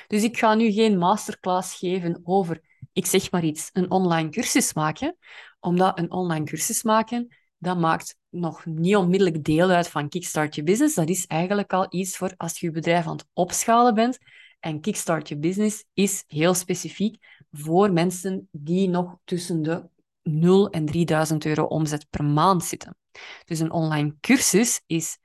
Dus 0.08 0.24
ik 0.24 0.38
ga 0.38 0.54
nu 0.54 0.72
geen 0.72 0.98
masterclass 0.98 1.78
geven 1.78 2.20
over, 2.24 2.62
ik 2.94 3.06
zeg 3.06 3.32
maar 3.32 3.44
iets, 3.44 3.70
een 3.74 3.92
online 3.92 4.30
cursus 4.30 4.74
maken, 4.74 5.18
omdat 5.60 6.00
een 6.00 6.12
online 6.12 6.46
cursus 6.46 6.84
maken, 6.84 7.36
dat 7.62 7.78
maakt 7.78 8.18
nog 8.30 8.66
niet 8.66 8.96
onmiddellijk 8.96 9.44
deel 9.44 9.70
uit 9.70 9.88
van 9.88 10.10
Kickstart 10.10 10.56
Je 10.56 10.64
Business. 10.64 10.96
Dat 10.96 11.10
is 11.10 11.26
eigenlijk 11.26 11.74
al 11.74 11.86
iets 11.90 12.18
voor 12.18 12.34
als 12.38 12.60
je 12.60 12.66
je 12.66 12.72
bedrijf 12.72 13.06
aan 13.06 13.12
het 13.12 13.28
opschalen 13.34 13.94
bent. 13.94 14.18
En 14.60 14.82
Kickstart 14.82 15.28
Je 15.28 15.38
Business 15.38 15.86
is 15.94 16.24
heel 16.28 16.54
specifiek 16.54 17.46
voor 17.52 17.94
mensen 17.94 18.48
die 18.52 18.90
nog 18.90 19.18
tussen 19.24 19.62
de 19.62 19.90
0 20.24 20.70
en 20.70 20.86
3000 20.86 21.46
euro 21.46 21.64
omzet 21.64 22.10
per 22.10 22.24
maand 22.24 22.64
zitten. 22.64 22.98
Dus 23.46 23.60
een 23.60 23.72
online 23.72 24.16
cursus 24.20 24.82
is 24.86 25.18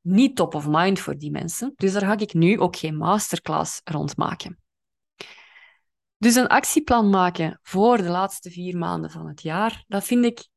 niet 0.00 0.36
top 0.36 0.54
of 0.54 0.66
mind 0.68 1.00
voor 1.00 1.18
die 1.18 1.30
mensen. 1.30 1.72
Dus 1.76 1.92
daar 1.92 2.02
ga 2.02 2.18
ik 2.18 2.34
nu 2.34 2.60
ook 2.60 2.76
geen 2.76 2.96
masterclass 2.96 3.80
rond 3.84 4.16
maken. 4.16 4.60
Dus 6.18 6.34
een 6.34 6.46
actieplan 6.46 7.10
maken 7.10 7.58
voor 7.62 7.96
de 7.96 8.08
laatste 8.08 8.50
vier 8.50 8.78
maanden 8.78 9.10
van 9.10 9.28
het 9.28 9.42
jaar, 9.42 9.84
dat 9.86 10.04
vind 10.04 10.24
ik 10.24 10.48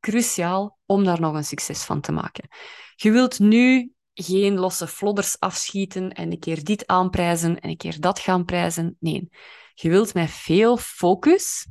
cruciaal 0.00 0.78
om 0.86 1.04
daar 1.04 1.20
nog 1.20 1.34
een 1.34 1.44
succes 1.44 1.82
van 1.82 2.00
te 2.00 2.12
maken. 2.12 2.48
Je 2.94 3.10
wilt 3.10 3.38
nu 3.38 3.92
geen 4.14 4.54
losse 4.54 4.86
flodders 4.86 5.38
afschieten 5.38 6.12
en 6.12 6.32
een 6.32 6.38
keer 6.38 6.64
dit 6.64 6.86
aanprijzen 6.86 7.60
en 7.60 7.70
een 7.70 7.76
keer 7.76 8.00
dat 8.00 8.18
gaan 8.18 8.44
prijzen. 8.44 8.96
Nee, 9.00 9.30
je 9.74 9.88
wilt 9.88 10.14
met 10.14 10.30
veel 10.30 10.76
focus 10.76 11.68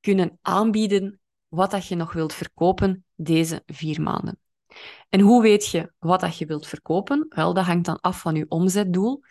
kunnen 0.00 0.38
aanbieden 0.42 1.20
wat 1.48 1.70
dat 1.70 1.86
je 1.86 1.94
nog 1.94 2.12
wilt 2.12 2.34
verkopen 2.34 3.04
deze 3.14 3.62
vier 3.66 4.02
maanden. 4.02 4.38
En 5.08 5.20
hoe 5.20 5.42
weet 5.42 5.66
je 5.66 5.92
wat 5.98 6.20
dat 6.20 6.38
je 6.38 6.46
wilt 6.46 6.66
verkopen? 6.66 7.26
Wel, 7.28 7.54
dat 7.54 7.64
hangt 7.64 7.86
dan 7.86 8.00
af 8.00 8.20
van 8.20 8.34
je 8.34 8.46
omzetdoel. 8.48 9.22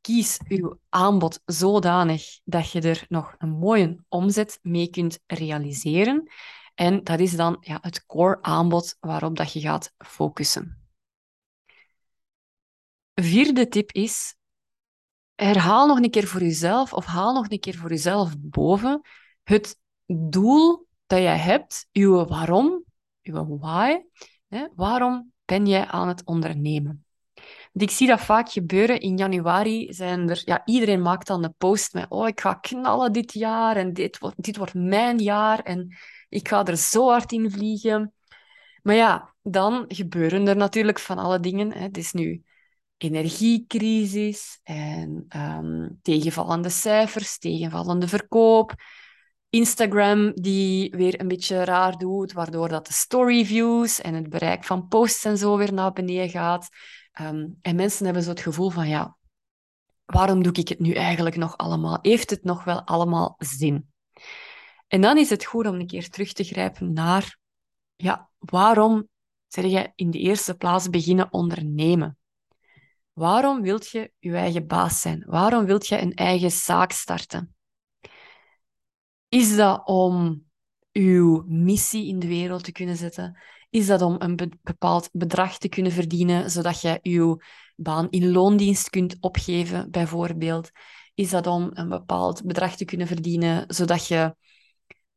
Kies 0.00 0.40
je 0.48 0.76
aanbod 0.88 1.40
zodanig 1.44 2.40
dat 2.44 2.70
je 2.70 2.80
er 2.80 3.04
nog 3.08 3.34
een 3.38 3.50
mooie 3.50 4.04
omzet 4.08 4.58
mee 4.62 4.88
kunt 4.88 5.18
realiseren. 5.26 6.30
En 6.74 7.04
dat 7.04 7.20
is 7.20 7.36
dan 7.36 7.56
ja, 7.60 7.78
het 7.80 8.06
core 8.06 8.42
aanbod 8.42 8.96
waarop 9.00 9.36
dat 9.36 9.52
je 9.52 9.60
gaat 9.60 9.92
focussen. 9.98 10.88
Vierde 13.14 13.68
tip 13.68 13.92
is, 13.92 14.36
herhaal 15.34 15.86
nog 15.86 15.98
een 15.98 16.10
keer 16.10 16.26
voor 16.26 16.40
jezelf 16.40 16.92
of 16.92 17.04
haal 17.04 17.34
nog 17.34 17.50
een 17.50 17.60
keer 17.60 17.74
voor 17.74 17.90
jezelf 17.90 18.34
boven 18.38 19.00
het 19.42 19.78
doel 20.06 20.86
dat 21.06 21.18
je 21.18 21.24
hebt, 21.24 21.86
je 21.90 22.08
waarom, 22.08 22.84
je 23.20 23.58
why. 23.58 24.00
Hè? 24.48 24.66
Waarom 24.74 25.32
ben 25.44 25.66
jij 25.66 25.86
aan 25.86 26.08
het 26.08 26.24
ondernemen? 26.24 27.04
ik 27.72 27.90
zie 27.90 28.06
dat 28.06 28.20
vaak 28.20 28.50
gebeuren. 28.50 29.00
In 29.00 29.16
januari 29.16 29.92
zijn 29.92 30.30
er... 30.30 30.42
Ja, 30.44 30.62
iedereen 30.64 31.02
maakt 31.02 31.26
dan 31.26 31.44
een 31.44 31.54
post 31.58 31.92
met 31.92 32.06
oh, 32.08 32.28
ik 32.28 32.40
ga 32.40 32.54
knallen 32.54 33.12
dit 33.12 33.32
jaar 33.32 33.76
en 33.76 33.92
dit 33.92 34.18
wordt, 34.18 34.42
dit 34.42 34.56
wordt 34.56 34.74
mijn 34.74 35.18
jaar 35.18 35.58
en 35.58 35.96
ik 36.34 36.48
ga 36.48 36.64
er 36.64 36.76
zo 36.76 37.08
hard 37.08 37.32
in 37.32 37.50
vliegen. 37.50 38.12
Maar 38.82 38.94
ja, 38.94 39.34
dan 39.42 39.84
gebeuren 39.88 40.48
er 40.48 40.56
natuurlijk 40.56 40.98
van 40.98 41.18
alle 41.18 41.40
dingen. 41.40 41.72
Hè. 41.72 41.80
Het 41.80 41.96
is 41.96 42.12
nu 42.12 42.42
energiecrisis 42.96 44.60
en 44.62 45.26
um, 45.36 45.98
tegenvallende 46.02 46.68
cijfers, 46.68 47.38
tegenvallende 47.38 48.08
verkoop. 48.08 48.74
Instagram 49.48 50.32
die 50.34 50.90
weer 50.90 51.20
een 51.20 51.28
beetje 51.28 51.64
raar 51.64 51.98
doet, 51.98 52.32
waardoor 52.32 52.68
dat 52.68 52.86
de 52.86 52.92
storyviews 52.92 54.00
en 54.00 54.14
het 54.14 54.28
bereik 54.28 54.64
van 54.64 54.88
posts 54.88 55.24
en 55.24 55.38
zo 55.38 55.56
weer 55.56 55.72
naar 55.72 55.92
beneden 55.92 56.30
gaat. 56.30 56.68
Ehm, 57.12 57.46
en 57.62 57.76
mensen 57.76 58.04
hebben 58.04 58.22
zo 58.22 58.30
het 58.30 58.40
gevoel 58.40 58.70
van, 58.70 58.88
ja, 58.88 59.16
waarom 60.04 60.42
doe 60.42 60.52
ik 60.52 60.68
het 60.68 60.80
nu 60.80 60.92
eigenlijk 60.92 61.36
nog 61.36 61.56
allemaal? 61.56 61.98
Heeft 62.02 62.30
het 62.30 62.44
nog 62.44 62.64
wel 62.64 62.82
allemaal 62.82 63.34
zin? 63.38 63.93
En 64.94 65.00
dan 65.00 65.18
is 65.18 65.30
het 65.30 65.44
goed 65.44 65.66
om 65.66 65.74
een 65.74 65.86
keer 65.86 66.08
terug 66.08 66.32
te 66.32 66.44
grijpen 66.44 66.92
naar, 66.92 67.38
ja, 67.96 68.30
waarom 68.38 69.08
zeg 69.46 69.64
je 69.64 69.92
in 69.94 70.10
de 70.10 70.18
eerste 70.18 70.54
plaats 70.54 70.90
beginnen 70.90 71.32
ondernemen? 71.32 72.18
Waarom 73.12 73.62
wilt 73.62 73.88
je 73.88 74.12
je 74.18 74.36
eigen 74.36 74.66
baas 74.66 75.00
zijn? 75.00 75.24
Waarom 75.26 75.64
wilt 75.64 75.86
je 75.86 76.00
een 76.00 76.14
eigen 76.14 76.50
zaak 76.50 76.92
starten? 76.92 77.54
Is 79.28 79.56
dat 79.56 79.86
om 79.86 80.44
uw 80.92 81.44
missie 81.46 82.06
in 82.06 82.18
de 82.18 82.26
wereld 82.26 82.64
te 82.64 82.72
kunnen 82.72 82.96
zetten? 82.96 83.38
Is 83.70 83.86
dat 83.86 84.02
om 84.02 84.16
een 84.18 84.58
bepaald 84.62 85.08
bedrag 85.12 85.58
te 85.58 85.68
kunnen 85.68 85.92
verdienen, 85.92 86.50
zodat 86.50 86.80
je 86.80 86.98
uw 87.02 87.40
baan 87.76 88.10
in 88.10 88.30
loondienst 88.30 88.90
kunt 88.90 89.16
opgeven, 89.20 89.90
bijvoorbeeld? 89.90 90.70
Is 91.14 91.30
dat 91.30 91.46
om 91.46 91.70
een 91.72 91.88
bepaald 91.88 92.44
bedrag 92.44 92.76
te 92.76 92.84
kunnen 92.84 93.06
verdienen, 93.06 93.64
zodat 93.68 94.06
je 94.06 94.34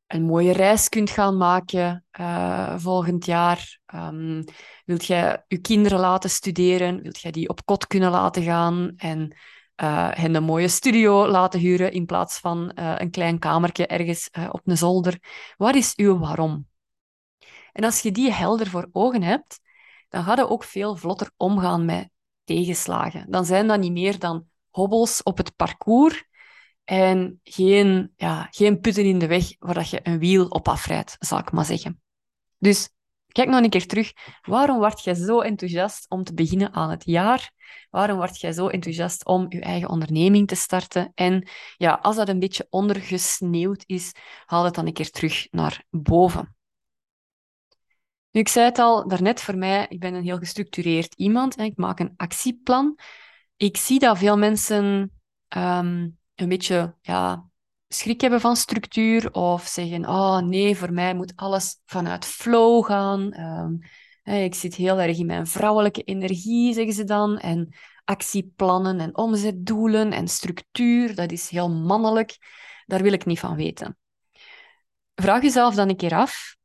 een 0.07 0.23
mooie 0.23 0.51
reis 0.51 0.89
kunt 0.89 1.09
gaan 1.09 1.37
maken 1.37 2.05
uh, 2.19 2.77
volgend 2.77 3.25
jaar? 3.25 3.79
Um, 3.95 4.43
wilt 4.85 5.05
jij 5.05 5.43
je 5.47 5.57
kinderen 5.57 5.99
laten 5.99 6.29
studeren? 6.29 7.01
Wilt 7.01 7.19
jij 7.19 7.31
die 7.31 7.49
op 7.49 7.65
kot 7.65 7.87
kunnen 7.87 8.11
laten 8.11 8.43
gaan 8.43 8.93
en 8.97 9.35
uh, 9.83 10.09
hen 10.11 10.35
een 10.35 10.43
mooie 10.43 10.67
studio 10.67 11.27
laten 11.27 11.59
huren 11.59 11.91
in 11.91 12.05
plaats 12.05 12.39
van 12.39 12.71
uh, 12.75 12.93
een 12.97 13.11
klein 13.11 13.39
kamertje 13.39 13.87
ergens 13.87 14.29
op 14.51 14.61
een 14.63 14.77
zolder? 14.77 15.19
Wat 15.57 15.75
is 15.75 15.95
uw 15.95 16.17
waarom? 16.17 16.67
En 17.71 17.83
als 17.83 18.01
je 18.01 18.11
die 18.11 18.31
helder 18.31 18.67
voor 18.67 18.89
ogen 18.91 19.23
hebt, 19.23 19.59
dan 20.09 20.23
ga 20.23 20.35
je 20.35 20.49
ook 20.49 20.63
veel 20.63 20.95
vlotter 20.95 21.31
omgaan 21.37 21.85
met 21.85 22.09
tegenslagen. 22.43 23.31
Dan 23.31 23.45
zijn 23.45 23.67
dat 23.67 23.79
niet 23.79 23.91
meer 23.91 24.19
dan 24.19 24.45
hobbels 24.69 25.23
op 25.23 25.37
het 25.37 25.55
parcours, 25.55 26.23
en 26.87 27.39
geen, 27.43 28.13
ja, 28.15 28.47
geen 28.51 28.79
putten 28.79 29.05
in 29.05 29.19
de 29.19 29.27
weg 29.27 29.55
waar 29.59 29.87
je 29.89 29.99
een 30.03 30.19
wiel 30.19 30.47
op 30.47 30.67
afrijdt, 30.67 31.15
zal 31.19 31.37
ik 31.37 31.51
maar 31.51 31.65
zeggen. 31.65 32.01
Dus 32.57 32.89
kijk 33.27 33.49
nog 33.49 33.63
een 33.63 33.69
keer 33.69 33.87
terug. 33.87 34.13
Waarom 34.41 34.77
word 34.77 35.03
jij 35.03 35.13
zo 35.13 35.39
enthousiast 35.39 36.09
om 36.09 36.23
te 36.23 36.33
beginnen 36.33 36.73
aan 36.73 36.89
het 36.89 37.05
jaar? 37.05 37.51
Waarom 37.89 38.17
word 38.17 38.39
jij 38.39 38.51
zo 38.51 38.67
enthousiast 38.67 39.25
om 39.25 39.45
je 39.49 39.61
eigen 39.61 39.89
onderneming 39.89 40.47
te 40.47 40.55
starten? 40.55 41.11
En 41.15 41.47
ja, 41.77 41.99
als 42.01 42.15
dat 42.15 42.29
een 42.29 42.39
beetje 42.39 42.67
ondergesneeuwd 42.69 43.83
is, 43.85 44.11
haal 44.45 44.63
het 44.63 44.75
dan 44.75 44.85
een 44.87 44.93
keer 44.93 45.11
terug 45.11 45.47
naar 45.51 45.85
boven. 45.89 46.55
Ik 48.31 48.47
zei 48.47 48.65
het 48.65 48.79
al 48.79 49.07
daarnet, 49.07 49.41
voor 49.41 49.57
mij, 49.57 49.85
ik 49.89 49.99
ben 49.99 50.13
een 50.13 50.23
heel 50.23 50.37
gestructureerd 50.37 51.13
iemand 51.13 51.55
en 51.55 51.65
ik 51.65 51.77
maak 51.77 51.99
een 51.99 52.13
actieplan. 52.15 52.99
Ik 53.57 53.77
zie 53.77 53.99
dat 53.99 54.17
veel 54.17 54.37
mensen 54.37 55.11
ehm, 55.47 56.07
een 56.37 56.49
beetje 56.49 56.95
ja, 57.01 57.49
schrik 57.87 58.21
hebben 58.21 58.41
van 58.41 58.55
structuur 58.55 59.33
of 59.33 59.67
zeggen, 59.67 60.07
oh 60.07 60.37
nee, 60.37 60.77
voor 60.77 60.93
mij 60.93 61.15
moet 61.15 61.33
alles 61.35 61.81
vanuit 61.85 62.25
flow 62.25 62.85
gaan. 62.85 63.39
Um, 63.39 63.79
ik 64.33 64.55
zit 64.55 64.75
heel 64.75 64.99
erg 64.99 65.17
in 65.17 65.25
mijn 65.25 65.47
vrouwelijke 65.47 66.03
energie, 66.03 66.73
zeggen 66.73 66.93
ze 66.93 67.03
dan. 67.03 67.37
En 67.37 67.75
actieplannen 68.03 68.99
en 68.99 69.17
omzetdoelen 69.17 70.11
en 70.11 70.27
structuur, 70.27 71.15
dat 71.15 71.31
is 71.31 71.49
heel 71.49 71.69
mannelijk. 71.69 72.37
Daar 72.85 73.01
wil 73.01 73.13
ik 73.13 73.25
niet 73.25 73.39
van 73.39 73.55
weten. 73.55 73.97
Vraag 75.15 75.41
jezelf 75.41 75.75
dan 75.75 75.89
een 75.89 75.95
keer 75.95 76.13
af, 76.13 76.55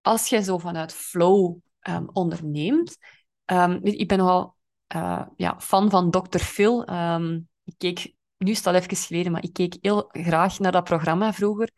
als 0.00 0.28
jij 0.28 0.42
zo 0.42 0.58
vanuit 0.58 0.92
flow 0.92 1.56
um, 1.88 2.08
onderneemt, 2.12 2.96
um, 3.46 3.78
ik 3.82 4.08
ben 4.08 4.18
nogal 4.18 4.56
uh, 4.96 5.26
ja, 5.36 5.60
fan 5.60 5.90
van 5.90 6.10
Dr. 6.10 6.38
Phil. 6.38 6.82
ik 7.64 7.74
keek 7.78 8.14
nu 8.44 8.50
is 8.50 8.56
het 8.56 8.66
al 8.66 8.74
even 8.74 8.96
geleden, 8.96 9.32
maar 9.32 9.42
ik 9.42 9.52
keek 9.52 9.76
heel 9.80 10.08
graag 10.12 10.58
naar 10.58 10.72
dat 10.72 10.84
programma 10.84 11.32
vroeger. 11.32 11.70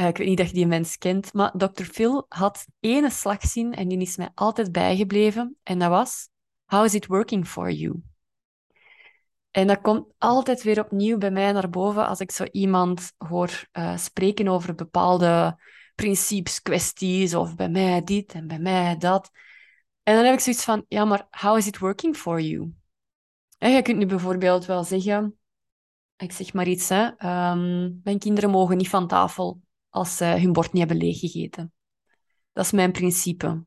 Uh, 0.00 0.06
ik 0.06 0.16
weet 0.16 0.28
niet 0.28 0.38
dat 0.38 0.48
je 0.48 0.54
die 0.54 0.66
mens 0.66 0.98
kent, 0.98 1.32
maar 1.32 1.52
Dr. 1.56 1.82
Phil 1.82 2.26
had 2.28 2.66
ene 2.80 3.10
slagzin 3.10 3.74
en 3.74 3.88
die 3.88 3.98
is 3.98 4.16
mij 4.16 4.30
altijd 4.34 4.72
bijgebleven. 4.72 5.56
En 5.62 5.78
dat 5.78 5.88
was, 5.88 6.28
how 6.64 6.84
is 6.84 6.94
it 6.94 7.06
working 7.06 7.48
for 7.48 7.70
you? 7.70 8.02
En 9.50 9.66
dat 9.66 9.80
komt 9.80 10.06
altijd 10.18 10.62
weer 10.62 10.80
opnieuw 10.80 11.18
bij 11.18 11.30
mij 11.30 11.52
naar 11.52 11.70
boven 11.70 12.06
als 12.06 12.20
ik 12.20 12.30
zo 12.30 12.44
iemand 12.44 13.12
hoor 13.16 13.68
uh, 13.72 13.96
spreken 13.96 14.48
over 14.48 14.74
bepaalde 14.74 15.58
principes, 15.94 16.62
kwesties, 16.62 17.34
of 17.34 17.54
bij 17.54 17.68
mij 17.68 18.02
dit 18.02 18.32
en 18.32 18.46
bij 18.46 18.58
mij 18.58 18.96
dat. 18.96 19.30
En 20.02 20.14
dan 20.14 20.24
heb 20.24 20.34
ik 20.34 20.40
zoiets 20.40 20.64
van, 20.64 20.84
ja, 20.88 21.04
maar 21.04 21.26
how 21.30 21.56
is 21.56 21.66
it 21.66 21.78
working 21.78 22.16
for 22.16 22.40
you? 22.40 22.72
En 23.58 23.72
je 23.72 23.82
kunt 23.82 23.98
nu 23.98 24.06
bijvoorbeeld 24.06 24.66
wel 24.66 24.84
zeggen, 24.84 25.37
ik 26.18 26.32
zeg 26.32 26.52
maar 26.52 26.66
iets, 26.66 26.88
hè. 26.88 27.08
Ehm, 27.16 27.90
mijn 28.02 28.18
kinderen 28.18 28.50
mogen 28.50 28.76
niet 28.76 28.88
van 28.88 29.06
tafel 29.06 29.60
als 29.88 30.16
ze 30.16 30.24
hun 30.24 30.52
bord 30.52 30.72
niet 30.72 30.88
hebben 30.88 31.06
leeggegeten. 31.06 31.72
Dat 32.52 32.64
is 32.64 32.72
mijn 32.72 32.92
principe. 32.92 33.64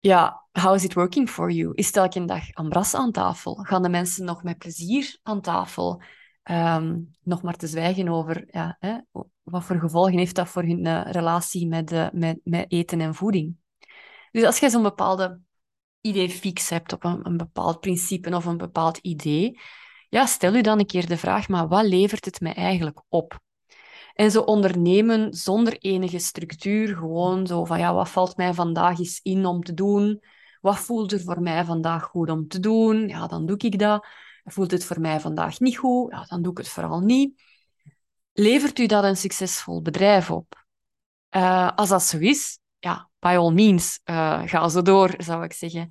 Ja, 0.00 0.46
how 0.52 0.74
is 0.74 0.84
it 0.84 0.94
working 0.94 1.30
for 1.30 1.50
you? 1.50 1.74
Is 1.74 1.90
elke 1.90 2.24
dag 2.24 2.52
ambras 2.52 2.94
aan 2.94 3.12
tafel? 3.12 3.54
Gaan 3.54 3.82
de 3.82 3.88
mensen 3.88 4.24
nog 4.24 4.42
met 4.42 4.58
plezier 4.58 5.18
aan 5.22 5.40
tafel? 5.40 6.02
Ehm, 6.42 7.00
nog 7.22 7.42
maar 7.42 7.56
te 7.56 7.66
zwijgen 7.66 8.08
over 8.08 8.44
ja, 8.50 8.76
hè, 8.80 8.98
wat 9.42 9.64
voor 9.64 9.78
gevolgen 9.78 10.18
heeft 10.18 10.34
dat 10.34 10.48
voor 10.48 10.62
hun 10.62 10.86
uh, 10.86 11.10
relatie 11.10 11.68
met, 11.68 12.12
met, 12.12 12.40
met 12.44 12.72
eten 12.72 13.00
en 13.00 13.14
voeding. 13.14 13.56
Dus 14.30 14.44
als 14.44 14.58
je 14.58 14.70
zo'n 14.70 14.82
bepaalde 14.82 15.40
idee 16.00 16.30
fix 16.30 16.68
hebt 16.68 16.92
op 16.92 17.04
een 17.04 17.36
bepaald 17.36 17.80
principe 17.80 18.36
of 18.36 18.44
een 18.44 18.56
bepaald 18.56 18.96
idee, 18.96 19.60
ja, 20.08 20.26
stel 20.26 20.54
u 20.54 20.60
dan 20.60 20.78
een 20.78 20.86
keer 20.86 21.06
de 21.06 21.16
vraag, 21.16 21.48
maar 21.48 21.68
wat 21.68 21.84
levert 21.84 22.24
het 22.24 22.40
mij 22.40 22.54
eigenlijk 22.54 23.02
op? 23.08 23.40
En 24.14 24.30
zo 24.30 24.40
ondernemen 24.40 25.34
zonder 25.34 25.78
enige 25.78 26.18
structuur, 26.18 26.96
gewoon 26.96 27.46
zo 27.46 27.64
van, 27.64 27.78
ja, 27.78 27.94
wat 27.94 28.08
valt 28.08 28.36
mij 28.36 28.54
vandaag 28.54 28.98
eens 28.98 29.20
in 29.22 29.46
om 29.46 29.62
te 29.62 29.74
doen? 29.74 30.22
Wat 30.60 30.78
voelt 30.78 31.12
er 31.12 31.20
voor 31.20 31.40
mij 31.40 31.64
vandaag 31.64 32.04
goed 32.04 32.30
om 32.30 32.48
te 32.48 32.60
doen? 32.60 33.08
Ja, 33.08 33.26
dan 33.26 33.46
doe 33.46 33.56
ik 33.56 33.78
dat. 33.78 34.06
Voelt 34.44 34.70
het 34.70 34.84
voor 34.84 35.00
mij 35.00 35.20
vandaag 35.20 35.60
niet 35.60 35.78
goed? 35.78 36.12
Ja, 36.12 36.24
dan 36.24 36.42
doe 36.42 36.52
ik 36.52 36.58
het 36.58 36.68
vooral 36.68 37.00
niet. 37.00 37.42
Levert 38.32 38.78
u 38.78 38.86
dat 38.86 39.04
een 39.04 39.16
succesvol 39.16 39.82
bedrijf 39.82 40.30
op? 40.30 40.66
Uh, 41.30 41.70
als 41.74 41.88
dat 41.88 42.02
zo 42.02 42.18
is, 42.18 42.58
ja, 42.78 43.10
by 43.18 43.34
all 43.38 43.52
means, 43.52 44.00
uh, 44.04 44.42
ga 44.44 44.68
zo 44.68 44.82
door, 44.82 45.14
zou 45.18 45.44
ik 45.44 45.52
zeggen. 45.52 45.88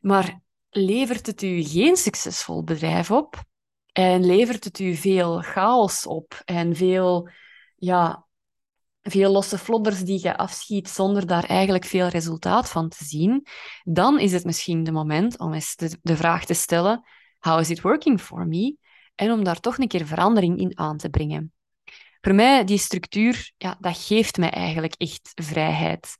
Maar 0.00 0.40
levert 0.70 1.26
het 1.26 1.42
u 1.42 1.62
geen 1.62 1.96
succesvol 1.96 2.64
bedrijf 2.64 3.10
op? 3.10 3.46
En 3.98 4.26
levert 4.26 4.64
het 4.64 4.78
u 4.78 4.94
veel 4.94 5.40
chaos 5.40 6.06
op 6.06 6.42
en 6.44 6.76
veel, 6.76 7.28
ja, 7.76 8.26
veel 9.02 9.30
losse 9.32 9.58
flodders 9.58 10.00
die 10.00 10.22
je 10.22 10.36
afschiet 10.36 10.88
zonder 10.88 11.26
daar 11.26 11.44
eigenlijk 11.44 11.84
veel 11.84 12.06
resultaat 12.06 12.68
van 12.68 12.88
te 12.88 13.04
zien, 13.04 13.46
dan 13.84 14.20
is 14.20 14.32
het 14.32 14.44
misschien 14.44 14.84
de 14.84 14.92
moment 14.92 15.38
om 15.38 15.52
eens 15.52 15.76
de, 15.76 15.98
de 16.02 16.16
vraag 16.16 16.44
te 16.44 16.54
stellen: 16.54 17.02
How 17.38 17.60
is 17.60 17.70
it 17.70 17.80
working 17.80 18.20
for 18.20 18.46
me? 18.46 18.76
En 19.14 19.32
om 19.32 19.44
daar 19.44 19.60
toch 19.60 19.78
een 19.78 19.88
keer 19.88 20.06
verandering 20.06 20.58
in 20.58 20.78
aan 20.78 20.96
te 20.96 21.08
brengen. 21.08 21.52
Voor 22.20 22.34
mij, 22.34 22.64
die 22.64 22.78
structuur, 22.78 23.52
ja, 23.56 23.76
dat 23.80 23.98
geeft 23.98 24.36
mij 24.36 24.50
eigenlijk 24.50 24.94
echt 24.94 25.32
vrijheid. 25.34 26.18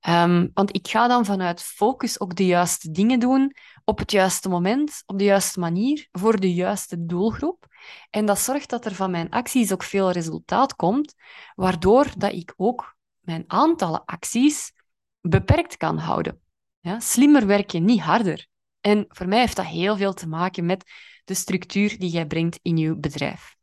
Ehm, 0.00 0.48
want 0.54 0.76
ik 0.76 0.88
ga 0.88 1.08
dan 1.08 1.24
vanuit 1.24 1.62
focus 1.62 2.20
ook 2.20 2.34
de 2.34 2.46
juiste 2.46 2.90
dingen 2.90 3.20
doen 3.20 3.54
op 3.84 3.98
het 3.98 4.10
juiste 4.10 4.48
moment, 4.48 5.02
op 5.06 5.18
de 5.18 5.24
juiste 5.24 5.60
manier, 5.60 6.08
voor 6.12 6.40
de 6.40 6.54
juiste 6.54 7.06
doelgroep. 7.06 7.66
En 8.10 8.26
dat 8.26 8.38
zorgt 8.38 8.70
dat 8.70 8.84
er 8.84 8.94
van 8.94 9.10
mijn 9.10 9.30
acties 9.30 9.72
ook 9.72 9.82
veel 9.82 10.10
resultaat 10.10 10.76
komt, 10.76 11.14
waardoor 11.54 12.06
dat 12.16 12.32
ik 12.32 12.54
ook 12.56 12.96
mijn 13.20 13.44
aantallen 13.46 14.04
acties 14.04 14.72
beperkt 15.20 15.76
kan 15.76 15.98
houden. 15.98 16.40
Ja, 16.80 17.00
slimmer 17.00 17.46
werken, 17.46 17.84
niet 17.84 18.00
harder. 18.00 18.46
En 18.80 19.04
voor 19.08 19.28
mij 19.28 19.38
heeft 19.38 19.56
dat 19.56 19.66
heel 19.66 19.96
veel 19.96 20.12
te 20.12 20.28
maken 20.28 20.66
met 20.66 20.90
de 21.24 21.34
structuur 21.34 21.98
die 21.98 22.10
jij 22.10 22.26
brengt 22.26 22.58
in 22.62 22.76
je 22.76 22.96
bedrijf. 22.96 23.56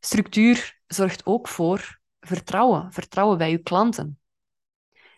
Structuur 0.00 0.80
zorgt 0.86 1.26
ook 1.26 1.48
voor 1.48 2.00
vertrouwen, 2.20 2.92
vertrouwen 2.92 3.38
bij 3.38 3.50
je 3.50 3.58
klanten. 3.58 4.18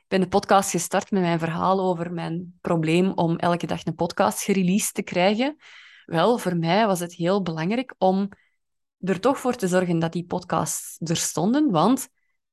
Ben 0.08 0.20
de 0.20 0.28
podcast 0.28 0.70
gestart 0.70 1.10
met 1.10 1.22
mijn 1.22 1.38
verhaal 1.38 1.80
over 1.80 2.12
mijn 2.12 2.58
probleem 2.60 3.12
om 3.12 3.36
elke 3.36 3.66
dag 3.66 3.86
een 3.86 3.94
podcast 3.94 4.42
gereleased 4.42 4.94
te 4.94 5.02
krijgen. 5.02 5.56
Wel, 6.04 6.38
voor 6.38 6.56
mij 6.56 6.86
was 6.86 7.00
het 7.00 7.14
heel 7.14 7.42
belangrijk 7.42 7.94
om 7.98 8.28
er 9.00 9.20
toch 9.20 9.38
voor 9.38 9.54
te 9.54 9.68
zorgen 9.68 9.98
dat 9.98 10.12
die 10.12 10.24
podcasts 10.24 10.96
er 11.00 11.16
stonden. 11.16 11.70
Want 11.70 12.08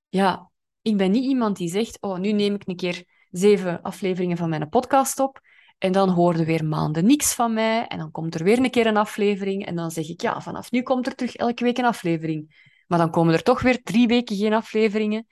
ja, 0.10 0.52
ik 0.82 0.98
ben 0.98 1.12
niet 1.12 1.24
iemand 1.24 1.58
die 1.58 1.70
zegt, 1.70 2.02
oh, 2.02 2.18
nu 2.18 2.32
neem 2.32 2.54
ik 2.54 2.68
een 2.68 2.76
keer 2.76 3.04
zeven 3.30 3.82
afleveringen 3.82 4.38
van 4.38 4.50
mijn 4.50 4.70
podcast 4.70 5.20
op. 5.20 5.39
En 5.78 5.91
dan 5.91 6.10
hoorde 6.10 6.46
weer 6.46 6.65
maanden 6.65 7.06
niks 7.06 7.34
van 7.34 7.54
mij. 7.54 7.88
En 7.88 7.98
dan 7.98 8.12
komt 8.12 8.36
er 8.36 8.44
weer 8.44 8.58
een 8.58 8.70
keer 8.70 8.88
een 8.88 8.98
aflevering. 8.98 9.65
En 9.65 9.76
dan 9.76 9.91
zeg 9.91 10.10
ik, 10.10 10.22
ja, 10.22 10.41
vanaf 10.41 10.72
nu 10.72 10.82
komt 10.82 11.08
er 11.08 11.15
terug 11.15 11.36
elke 11.36 11.63
week 11.63 11.78
een 11.78 11.86
aflevering. 11.86 12.72
Maar 12.88 13.00
dan 13.00 13.12
komen 13.12 13.34
er 13.34 13.44
toch 13.44 13.62
weer 13.62 13.84
drie 13.84 14.08
weken 14.08 14.36
geen 14.36 14.54
afleveringen. 14.54 15.28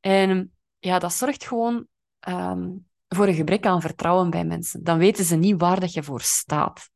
En 0.00 0.51
ja, 0.82 0.98
dat 0.98 1.12
zorgt 1.12 1.44
gewoon 1.44 1.86
ehm, 2.20 2.70
voor 3.08 3.26
een 3.26 3.34
gebrek 3.34 3.66
aan 3.66 3.80
vertrouwen 3.80 4.30
bij 4.30 4.44
mensen. 4.44 4.84
Dan 4.84 4.98
weten 4.98 5.24
ze 5.24 5.36
niet 5.36 5.60
waar 5.60 5.80
dat 5.80 5.92
je 5.92 6.02
voor 6.02 6.20
staat. 6.20 6.90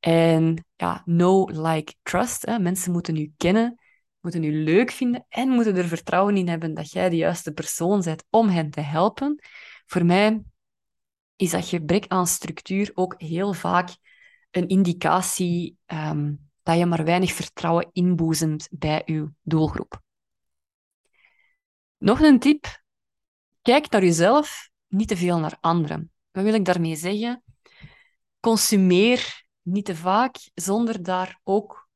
En 0.00 0.64
ja, 0.76 1.02
no 1.04 1.44
like, 1.44 1.94
trust. 2.02 2.46
Mensen 2.58 2.92
moeten 2.92 3.16
u 3.16 3.32
kennen, 3.36 3.80
moeten 4.20 4.44
u 4.44 4.64
leuk 4.64 4.90
vinden 4.90 5.26
en 5.28 5.48
moeten 5.48 5.76
er 5.76 5.88
vertrouwen 5.88 6.36
in 6.36 6.48
hebben 6.48 6.74
dat 6.74 6.92
jij 6.92 7.08
de 7.08 7.16
juiste 7.16 7.52
persoon 7.52 8.02
bent 8.02 8.24
om 8.30 8.48
hen 8.48 8.70
te 8.70 8.80
helpen. 8.80 9.38
Voor 9.86 10.04
mij 10.04 10.42
is 11.36 11.50
dat 11.50 11.68
gebrek 11.68 12.04
aan 12.08 12.26
structuur 12.26 12.90
ook 12.94 13.14
heel 13.18 13.52
vaak 13.52 13.96
een 14.50 14.68
indicatie 14.68 15.76
ehm, 15.86 16.34
dat 16.62 16.78
je 16.78 16.86
maar 16.86 17.04
weinig 17.04 17.32
vertrouwen 17.32 17.88
inboezemt 17.92 18.68
bij 18.70 19.02
je 19.04 19.30
doelgroep. 19.42 20.02
Nog 21.98 22.20
een 22.20 22.38
tip. 22.38 22.80
Kijk 23.62 23.90
naar 23.90 24.04
jezelf, 24.04 24.70
niet 24.88 25.08
te 25.08 25.16
veel 25.16 25.38
naar 25.38 25.56
anderen. 25.60 26.10
Wat 26.30 26.44
wil 26.44 26.54
ik 26.54 26.64
daarmee 26.64 26.96
zeggen? 26.96 27.42
Consumeer 28.40 29.44
niet 29.62 29.84
te 29.84 29.96
vaak 29.96 30.36
zonder 30.54 31.02
daar 31.02 31.40
ook 31.44 31.88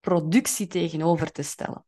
productie 0.00 0.66
tegenover 0.66 1.32
te 1.32 1.42
stellen. 1.42 1.84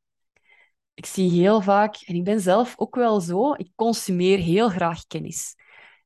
Ik 0.95 1.07
zie 1.07 1.31
heel 1.31 1.61
vaak, 1.61 1.97
en 1.97 2.15
ik 2.15 2.25
ben 2.25 2.41
zelf 2.41 2.75
ook 2.77 2.95
wel 2.95 3.21
zo, 3.21 3.53
ik 3.53 3.71
consumeer 3.75 4.39
heel 4.39 4.69
graag 4.69 5.07
kennis. 5.07 5.55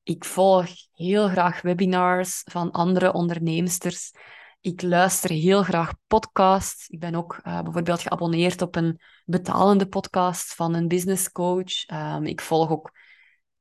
Ik 0.03 0.25
volg 0.25 0.67
heel 0.93 1.29
graag 1.29 1.63
webinars 1.63 2.43
van 2.45 2.71
andere 2.71 3.13
onderneemsters. 3.13 4.13
Ik 4.61 4.83
luister 4.83 5.31
heel 5.31 5.63
graag 5.63 5.93
podcasts. 6.07 6.89
Ik 6.89 6.99
ben 6.99 7.15
ook 7.15 7.41
uh, 7.47 7.63
bijvoorbeeld 7.63 8.01
geabonneerd 8.01 8.63
op 8.63 8.77
een 8.77 9.01
betalende 9.25 9.89
podcast 9.89 10.55
van 10.55 10.75
een 10.75 10.89
business 10.89 11.33
coach. 11.33 11.91
Um, 11.93 12.25
ik 12.25 12.41
volg 12.41 12.71
ook 12.71 12.93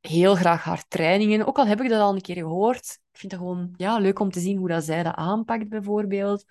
heel 0.08 0.36
graag 0.36 0.64
haar 0.64 0.84
trainingen. 0.88 1.46
Ook 1.46 1.58
al 1.58 1.68
heb 1.68 1.82
ik 1.82 1.90
dat 1.90 2.02
al 2.02 2.14
een 2.14 2.22
keer 2.22 2.36
gehoord. 2.36 3.00
Ik 3.12 3.20
vind 3.20 3.32
het 3.32 3.42
gewoon 3.42 3.74
ja, 3.78 3.98
leuk 3.98 4.20
om 4.20 4.32
te 4.32 4.40
zien 4.40 4.58
hoe 4.58 4.68
dat 4.68 4.84
zij 4.84 5.04
dat 5.04 5.16
aanpakt, 5.16 5.70
bijvoorbeeld. 5.70 6.46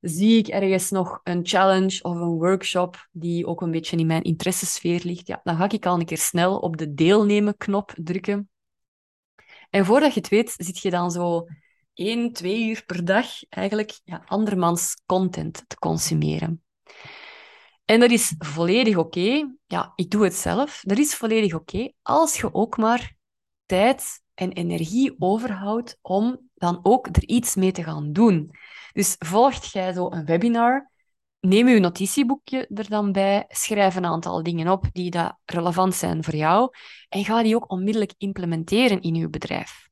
Zie 0.00 0.38
ik 0.38 0.48
ergens 0.48 0.90
nog 0.90 1.20
een 1.22 1.46
challenge 1.46 2.02
of 2.02 2.14
een 2.14 2.38
workshop 2.38 3.08
die 3.12 3.46
ook 3.46 3.60
een 3.60 3.70
beetje 3.70 3.96
in 3.96 4.06
mijn 4.06 4.22
interessesfeer 4.22 5.00
ligt, 5.04 5.26
ja, 5.26 5.40
dan 5.44 5.56
ga 5.56 5.68
ik 5.68 5.86
al 5.86 5.98
een 5.98 6.04
keer 6.04 6.18
snel 6.18 6.58
op 6.58 6.76
de 6.76 6.94
deelnemen 6.94 7.56
knop 7.56 7.92
drukken. 7.94 8.48
En 9.70 9.84
voordat 9.84 10.14
je 10.14 10.20
het 10.20 10.28
weet, 10.28 10.54
zit 10.56 10.78
je 10.78 10.90
dan 10.90 11.10
zo 11.10 11.46
één, 11.94 12.32
twee 12.32 12.68
uur 12.68 12.82
per 12.86 13.04
dag 13.04 13.26
eigenlijk 13.48 14.00
ja, 14.04 14.22
andermans 14.26 14.96
content 15.06 15.64
te 15.66 15.78
consumeren. 15.78 16.62
En 17.84 18.00
dat 18.00 18.10
is 18.10 18.34
volledig 18.38 18.96
oké. 18.96 19.54
Ja, 19.66 19.92
ik 19.94 20.10
doe 20.10 20.24
het 20.24 20.34
zelf. 20.34 20.80
Dat 20.82 20.98
is 20.98 21.14
volledig 21.14 21.54
oké 21.54 21.92
als 22.02 22.36
je 22.36 22.54
ook 22.54 22.76
maar 22.76 23.14
tijd 23.66 24.22
en 24.34 24.52
energie 24.52 25.14
overhoudt 25.18 25.98
om 26.02 26.48
dan 26.54 26.80
ook 26.82 27.06
er 27.06 27.24
iets 27.24 27.54
mee 27.54 27.72
te 27.72 27.82
gaan 27.82 28.12
doen. 28.12 28.50
Dus 28.92 29.16
volgt 29.18 29.72
jij 29.72 29.92
zo 29.92 30.10
een 30.10 30.24
webinar, 30.24 30.90
neem 31.40 31.68
je 31.68 31.80
notitieboekje 31.80 32.66
er 32.74 32.88
dan 32.88 33.12
bij, 33.12 33.44
schrijf 33.48 33.96
een 33.96 34.04
aantal 34.04 34.42
dingen 34.42 34.68
op 34.68 34.86
die 34.92 35.10
dat 35.10 35.36
relevant 35.44 35.94
zijn 35.94 36.24
voor 36.24 36.34
jou 36.34 36.70
en 37.08 37.24
ga 37.24 37.42
die 37.42 37.56
ook 37.56 37.70
onmiddellijk 37.70 38.14
implementeren 38.18 39.00
in 39.00 39.14
je 39.14 39.28
bedrijf. 39.28 39.88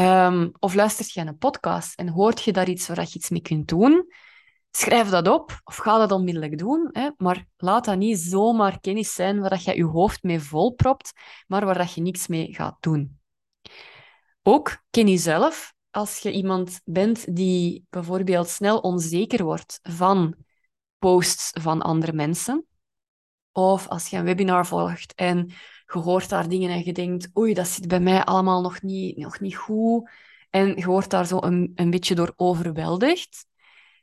Um, 0.00 0.52
of 0.58 0.74
luistert 0.74 1.12
je 1.12 1.20
een 1.20 1.38
podcast 1.38 1.98
en 1.98 2.08
hoort 2.08 2.42
je 2.42 2.52
daar 2.52 2.68
iets 2.68 2.88
waar 2.88 3.00
je 3.00 3.14
iets 3.14 3.30
mee 3.30 3.42
kunt 3.42 3.68
doen, 3.68 4.06
schrijf 4.72 5.08
dat 5.08 5.28
op 5.28 5.60
of 5.64 5.76
ga 5.76 5.98
dat 5.98 6.12
onmiddellijk 6.12 6.58
doen. 6.58 6.88
Hè? 6.92 7.10
Maar 7.16 7.46
laat 7.56 7.84
dat 7.84 7.96
niet 7.96 8.18
zomaar 8.18 8.80
kennis 8.80 9.14
zijn 9.14 9.40
waar 9.40 9.60
je 9.64 9.76
je 9.76 9.84
hoofd 9.84 10.22
mee 10.22 10.40
volpropt, 10.40 11.12
maar 11.46 11.64
waar 11.64 11.78
dat 11.78 11.92
je 11.92 12.00
niks 12.00 12.26
mee 12.26 12.54
gaat 12.54 12.76
doen. 12.80 13.20
Ook 14.42 14.82
ken 14.90 15.08
jezelf 15.08 15.74
als 15.90 16.18
je 16.18 16.32
iemand 16.32 16.80
bent 16.84 17.36
die 17.36 17.86
bijvoorbeeld 17.90 18.48
snel 18.48 18.78
onzeker 18.78 19.44
wordt 19.44 19.78
van 19.82 20.34
posts 20.98 21.50
van 21.60 21.82
andere 21.82 22.12
mensen. 22.12 22.66
Of 23.52 23.88
als 23.88 24.08
je 24.08 24.16
een 24.16 24.24
webinar 24.24 24.66
volgt 24.66 25.14
en 25.14 25.46
je 25.86 25.98
hoort 25.98 26.28
daar 26.28 26.48
dingen 26.48 26.70
en 26.70 26.84
je 26.84 26.92
denkt, 26.92 27.30
oei, 27.38 27.54
dat 27.54 27.68
zit 27.68 27.88
bij 27.88 28.00
mij 28.00 28.24
allemaal 28.24 28.62
nog 28.62 28.82
niet, 28.82 29.16
nog 29.16 29.40
niet 29.40 29.56
goed. 29.56 30.10
En 30.50 30.76
je 30.76 30.86
wordt 30.86 31.10
daar 31.10 31.26
zo 31.26 31.38
een, 31.40 31.72
een 31.74 31.90
beetje 31.90 32.14
door 32.14 32.32
overweldigd. 32.36 33.46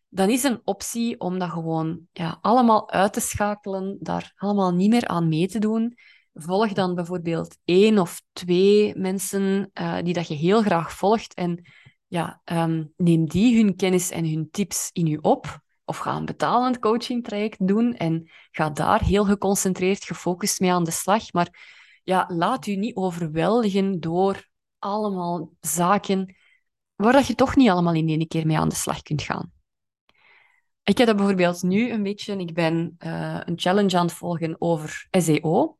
Dan 0.09 0.29
is 0.29 0.43
een 0.43 0.61
optie 0.63 1.19
om 1.19 1.39
dat 1.39 1.49
gewoon 1.49 1.99
ja, 2.11 2.37
allemaal 2.41 2.91
uit 2.91 3.13
te 3.13 3.19
schakelen, 3.19 3.97
daar 3.99 4.33
allemaal 4.35 4.73
niet 4.73 4.89
meer 4.89 5.07
aan 5.07 5.27
mee 5.27 5.47
te 5.47 5.59
doen. 5.59 5.97
Volg 6.33 6.73
dan 6.73 6.95
bijvoorbeeld 6.95 7.57
één 7.65 7.99
of 7.99 8.21
twee 8.33 8.95
mensen 8.95 9.71
uh, 9.73 9.97
die 10.03 10.13
dat 10.13 10.27
je 10.27 10.33
heel 10.33 10.61
graag 10.61 10.93
volgt 10.93 11.33
en 11.33 11.65
ja, 12.07 12.41
um, 12.45 12.93
neem 12.97 13.27
die 13.27 13.55
hun 13.55 13.75
kennis 13.75 14.09
en 14.09 14.29
hun 14.29 14.47
tips 14.51 14.89
in 14.93 15.07
u 15.07 15.17
op. 15.21 15.59
Of 15.85 15.97
ga 15.97 16.15
een 16.15 16.25
betalend 16.25 16.79
coachingtraject 16.79 17.67
doen 17.67 17.93
en 17.93 18.29
ga 18.51 18.69
daar 18.69 19.03
heel 19.03 19.25
geconcentreerd, 19.25 20.03
gefocust 20.03 20.59
mee 20.59 20.73
aan 20.73 20.83
de 20.83 20.91
slag. 20.91 21.33
Maar 21.33 21.79
ja, 22.03 22.25
laat 22.27 22.67
u 22.67 22.75
niet 22.75 22.95
overweldigen 22.95 23.99
door 23.99 24.47
allemaal 24.79 25.51
zaken 25.59 26.35
waar 26.95 27.13
dat 27.13 27.27
je 27.27 27.35
toch 27.35 27.55
niet 27.55 27.69
allemaal 27.69 27.93
in 27.93 28.09
één 28.09 28.27
keer 28.27 28.45
mee 28.45 28.57
aan 28.57 28.69
de 28.69 28.75
slag 28.75 29.01
kunt 29.01 29.21
gaan. 29.21 29.51
Ik 30.89 30.97
heb 30.97 31.07
dat 31.07 31.15
bijvoorbeeld 31.15 31.63
nu 31.63 31.91
een 31.91 32.03
beetje, 32.03 32.37
ik 32.37 32.53
ben 32.53 32.95
uh, 32.99 33.39
een 33.45 33.59
challenge 33.59 33.97
aan 33.97 34.05
het 34.05 34.15
volgen 34.15 34.55
over 34.59 35.07
SEO. 35.11 35.77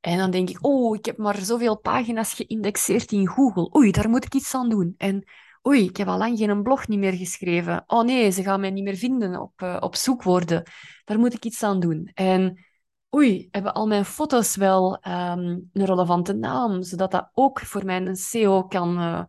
En 0.00 0.18
dan 0.18 0.30
denk 0.30 0.50
ik, 0.50 0.58
oh, 0.60 0.96
ik 0.96 1.04
heb 1.04 1.16
maar 1.16 1.36
zoveel 1.36 1.78
pagina's 1.78 2.34
geïndexeerd 2.34 3.12
in 3.12 3.28
Google. 3.28 3.76
Oei, 3.76 3.90
daar 3.90 4.08
moet 4.08 4.24
ik 4.24 4.34
iets 4.34 4.54
aan 4.54 4.68
doen. 4.68 4.94
En 4.96 5.28
oei, 5.66 5.84
ik 5.84 5.96
heb 5.96 6.08
al 6.08 6.18
lang 6.18 6.38
geen 6.38 6.62
blog 6.62 6.88
niet 6.88 6.98
meer 6.98 7.12
geschreven. 7.12 7.84
Oh 7.86 8.04
nee, 8.04 8.30
ze 8.30 8.42
gaan 8.42 8.60
mij 8.60 8.70
niet 8.70 8.84
meer 8.84 8.96
vinden 8.96 9.40
op, 9.40 9.62
uh, 9.62 9.76
op 9.80 9.96
zoekwoorden. 9.96 10.62
Daar 11.04 11.18
moet 11.18 11.34
ik 11.34 11.44
iets 11.44 11.62
aan 11.62 11.80
doen. 11.80 12.10
En 12.14 12.66
oei, 13.14 13.48
hebben 13.50 13.74
al 13.74 13.86
mijn 13.86 14.04
foto's 14.04 14.56
wel 14.56 14.92
um, 14.92 15.70
een 15.72 15.84
relevante 15.84 16.32
naam, 16.32 16.82
zodat 16.82 17.10
dat 17.10 17.30
ook 17.34 17.60
voor 17.60 17.84
mijn 17.84 18.16
SEO 18.16 18.66
kan 18.66 18.98
uh, 18.98 19.22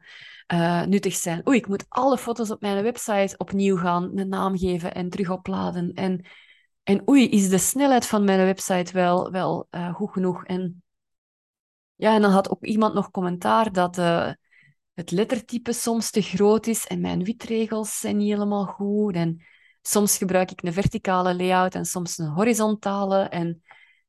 uh, 0.54 0.84
nuttig 0.84 1.16
zijn. 1.16 1.48
Oei, 1.48 1.58
ik 1.58 1.68
moet 1.68 1.86
alle 1.90 2.18
foto's 2.18 2.52
op 2.52 2.62
mijn 2.62 2.84
website 2.84 3.38
opnieuw 3.38 3.78
gaan 3.78 4.18
een 4.18 4.30
naam 4.30 4.58
geven 4.58 4.94
en 4.94 5.10
terug 5.10 5.30
opladen. 5.30 5.94
En, 5.94 6.26
en 6.84 7.10
oei, 7.10 7.30
is 7.30 7.50
de 7.50 7.58
snelheid 7.58 8.06
van 8.06 8.24
mijn 8.24 8.46
website 8.46 8.94
wel, 8.94 9.32
wel 9.32 9.68
uh, 9.72 9.94
goed 9.94 10.12
genoeg? 10.12 10.46
En 10.46 10.84
ja, 11.96 12.16
en 12.16 12.22
dan 12.22 12.32
had 12.32 12.50
ook 12.50 12.66
iemand 12.66 12.94
nog 12.94 13.12
commentaar 13.12 13.72
dat 13.72 13.96
het 15.00 15.12
lettertype 15.12 15.74
soms 15.74 16.12
te 16.12 16.22
groot 16.22 16.68
is 16.68 16.88
en 16.88 17.02
mijn 17.02 17.24
witregels 17.24 18.00
zijn 18.00 18.18
niet 18.18 18.32
helemaal 18.32 18.66
goed. 18.66 19.16
En 19.16 19.46
soms 19.82 20.18
gebruik 20.18 20.52
ik 20.52 20.64
een 20.64 20.74
verticale 20.74 21.36
layout 21.36 21.76
en 21.76 21.86
soms 21.86 22.18
een 22.18 22.28
horizontale. 22.28 23.24
En 23.24 23.62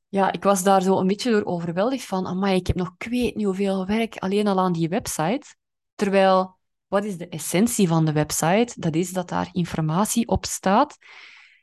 ja, 0.09 0.33
ik 0.33 0.43
was 0.43 0.63
daar 0.63 0.83
zo 0.83 0.99
een 0.99 1.07
beetje 1.07 1.31
door 1.31 1.45
overweldigd 1.45 2.05
van, 2.05 2.27
amai, 2.27 2.57
ik 2.57 2.67
heb 2.67 2.77
nog 2.77 2.95
ik 2.99 3.11
weet 3.11 3.35
niet 3.35 3.45
hoeveel 3.45 3.87
werk 3.87 4.17
alleen 4.17 4.47
al 4.47 4.59
aan 4.59 4.73
die 4.73 4.89
website. 4.89 5.59
Terwijl, 6.01 6.59
wat 6.87 7.05
is 7.05 7.17
de 7.17 7.29
essentie 7.29 7.89
van 7.89 8.05
de 8.05 8.13
website? 8.13 8.75
Dat 8.77 8.95
is 8.95 9.13
dat 9.13 9.29
daar 9.29 9.49
informatie 9.53 10.29
op 10.29 10.47
staat 10.47 10.99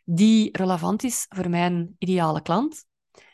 die 0.04 0.58
relevant 0.58 1.04
is 1.04 1.26
voor 1.30 1.50
mijn 1.50 1.96
ideale 1.98 2.42
klant. 2.42 2.86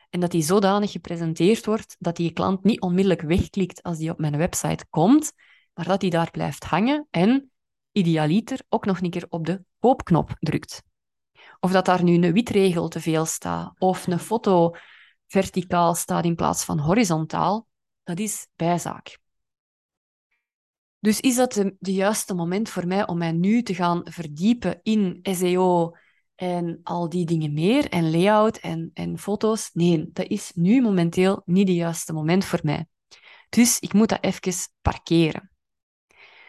en 0.09 0.19
dat 0.19 0.31
die 0.31 0.41
zodanig 0.41 0.91
gepresenteerd 0.91 1.65
wordt 1.65 1.95
dat 1.99 2.15
die 2.15 2.31
klant 2.31 2.63
niet 2.63 2.81
onmiddellijk 2.81 3.21
wegklikt 3.21 3.83
als 3.83 3.97
die 3.97 4.09
op 4.09 4.19
mijn 4.19 4.37
website 4.37 4.85
komt, 4.89 5.33
maar 5.73 5.85
dat 5.85 5.99
die 5.99 6.09
daar 6.09 6.31
blijft 6.31 6.63
hangen 6.63 7.07
en 7.09 7.51
idealiter 7.91 8.59
ook 8.69 8.85
nog 8.85 9.01
een 9.01 9.09
keer 9.09 9.25
op 9.29 9.45
de 9.45 9.63
koopknop 9.79 10.35
drukt. 10.39 10.83
Of 11.59 11.71
dat 11.71 11.85
daar 11.85 12.03
nu 12.03 12.13
een 12.13 12.33
witregel 12.33 12.87
te 12.87 12.99
veel 12.99 13.25
staat, 13.25 13.73
of 13.77 14.07
een 14.07 14.19
foto 14.19 14.75
verticaal 15.27 15.95
staat 15.95 16.25
in 16.25 16.35
plaats 16.35 16.63
van 16.63 16.79
horizontaal, 16.79 17.67
dat 18.03 18.19
is 18.19 18.47
bijzaak. 18.55 19.21
Dus 21.03 21.19
is 21.19 21.35
dat 21.35 21.53
de, 21.53 21.91
juiste 21.91 22.33
moment 22.33 22.69
voor 22.69 22.87
mij 22.87 23.07
om 23.07 23.17
mij 23.17 23.31
nu 23.31 23.61
te 23.63 23.75
gaan 23.75 24.01
verdiepen 24.03 24.79
in 24.83 25.19
SEO 25.21 25.95
en 26.35 26.79
al 26.83 27.09
die 27.09 27.25
dingen 27.25 27.53
meer, 27.53 27.89
en 27.89 28.11
layout 28.11 28.57
en, 28.57 28.91
en 28.93 29.19
foto's? 29.19 29.69
Nee, 29.73 30.09
dat 30.13 30.27
is 30.27 30.51
nu 30.55 30.81
momenteel 30.81 31.41
niet 31.45 31.67
de 31.67 31.73
juiste 31.73 32.13
moment 32.13 32.45
voor 32.45 32.59
mij. 32.63 32.87
Dus 33.49 33.79
ik 33.79 33.93
moet 33.93 34.09
dat 34.09 34.23
even 34.23 34.53
parkeren. 34.81 35.51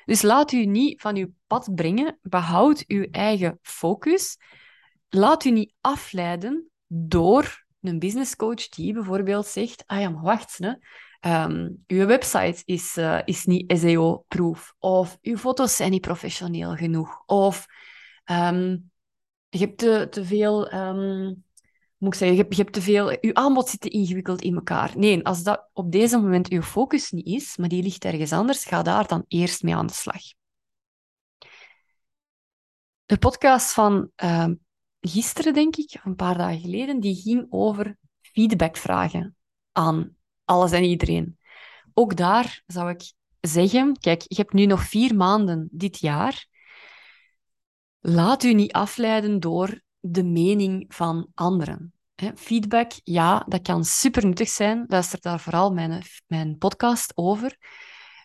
Dus 0.05 0.23
laat 0.23 0.53
u 0.53 0.67
niet 0.67 1.01
van 1.01 1.17
uw 1.17 1.29
pad 1.47 1.75
brengen, 1.75 2.19
behoud 2.23 2.85
uw 2.87 3.07
eigen 3.11 3.59
focus. 3.63 4.37
Laat 5.09 5.45
u 5.45 5.51
niet 5.51 5.75
afleiden 5.81 6.71
door 6.87 7.65
een 7.81 7.99
business 7.99 8.37
coach 8.37 8.69
die 8.69 8.93
bijvoorbeeld 8.93 9.47
zegt: 9.47 9.83
Ah 9.87 10.01
ja, 10.01 10.09
maar 10.09 10.23
wacht, 10.23 10.59
hè. 10.59 10.73
Um, 11.27 11.85
uw 11.87 12.07
website 12.07 12.63
is, 12.65 12.97
uh, 12.97 13.21
is 13.25 13.45
niet 13.45 13.79
SEO-proof. 13.79 14.75
Of 14.79 15.19
uw 15.23 15.37
foto's 15.37 15.77
zijn 15.77 15.91
niet 15.91 16.01
professioneel 16.01 16.77
genoeg. 16.77 17.23
Of 17.27 17.67
um, 18.25 18.91
je 19.49 19.59
hebt 19.59 19.79
te, 20.13 20.25
veel 20.25 20.75
um, 20.75 21.45
moet 21.97 22.13
ik 22.13 22.19
zeggen, 22.19 22.37
je 22.37 22.55
hebt, 22.57 22.73
te 22.73 22.83
veel, 22.83 23.11
je 23.11 23.35
aanbod 23.35 23.69
zit 23.69 23.81
te 23.81 23.89
ingewikkeld 23.89 24.43
in 24.43 24.55
elkaar. 24.55 24.93
Nee, 24.97 25.25
als 25.25 25.43
dat 25.43 25.69
op 25.73 25.93
deze 25.93 26.19
moment 26.19 26.49
je 26.49 26.63
focus 26.63 27.11
niet 27.11 27.27
is, 27.27 27.57
maar 27.57 27.69
die 27.69 27.83
ligt 27.83 28.05
ergens 28.05 28.33
anders, 28.33 28.65
ga 28.65 28.83
daar 28.83 29.07
dan 29.07 29.25
eerst 29.29 29.63
mee 29.63 29.75
aan 29.75 29.87
de 29.87 29.93
slag. 29.93 30.23
De 33.05 33.19
podcast 33.19 33.73
van 33.73 34.11
gisteren, 35.01 35.55
denk 35.55 35.77
ik, 35.77 36.01
een 36.05 36.17
paar 36.17 36.39
dagen 36.39 36.61
geleden, 36.61 37.01
die 37.01 37.15
ging 37.15 37.47
over 37.49 37.97
feedbackvragen 38.21 39.37
aan 39.73 40.17
alles 40.45 40.73
en 40.73 40.85
iedereen. 40.85 41.39
Ook 41.95 42.17
daar 42.17 42.63
zou 42.67 42.91
ik 42.91 43.13
zeggen, 43.41 43.99
kijk, 43.99 44.23
je 44.27 44.35
hebt 44.35 44.53
nu 44.53 44.67
nog 44.67 44.83
vier 44.83 45.17
maanden 45.17 45.69
dit 45.71 45.99
jaar. 45.99 46.47
Laat 48.01 48.43
u 48.43 48.55
niet 48.55 48.73
afleiden 48.73 49.41
door 49.41 49.81
de 50.01 50.25
mening 50.25 50.85
van 50.89 51.29
anderen. 51.35 51.93
Feedback, 52.35 52.93
ja, 53.03 53.45
dat 53.49 53.63
kan 53.63 53.85
super 53.85 54.27
nuttig 54.27 54.49
zijn. 54.49 54.85
Luister 54.87 55.21
daar 55.21 55.41
vooral 55.41 55.73
mijn, 55.73 56.03
mijn 56.27 56.59
podcast 56.59 57.13
over. 57.15 57.57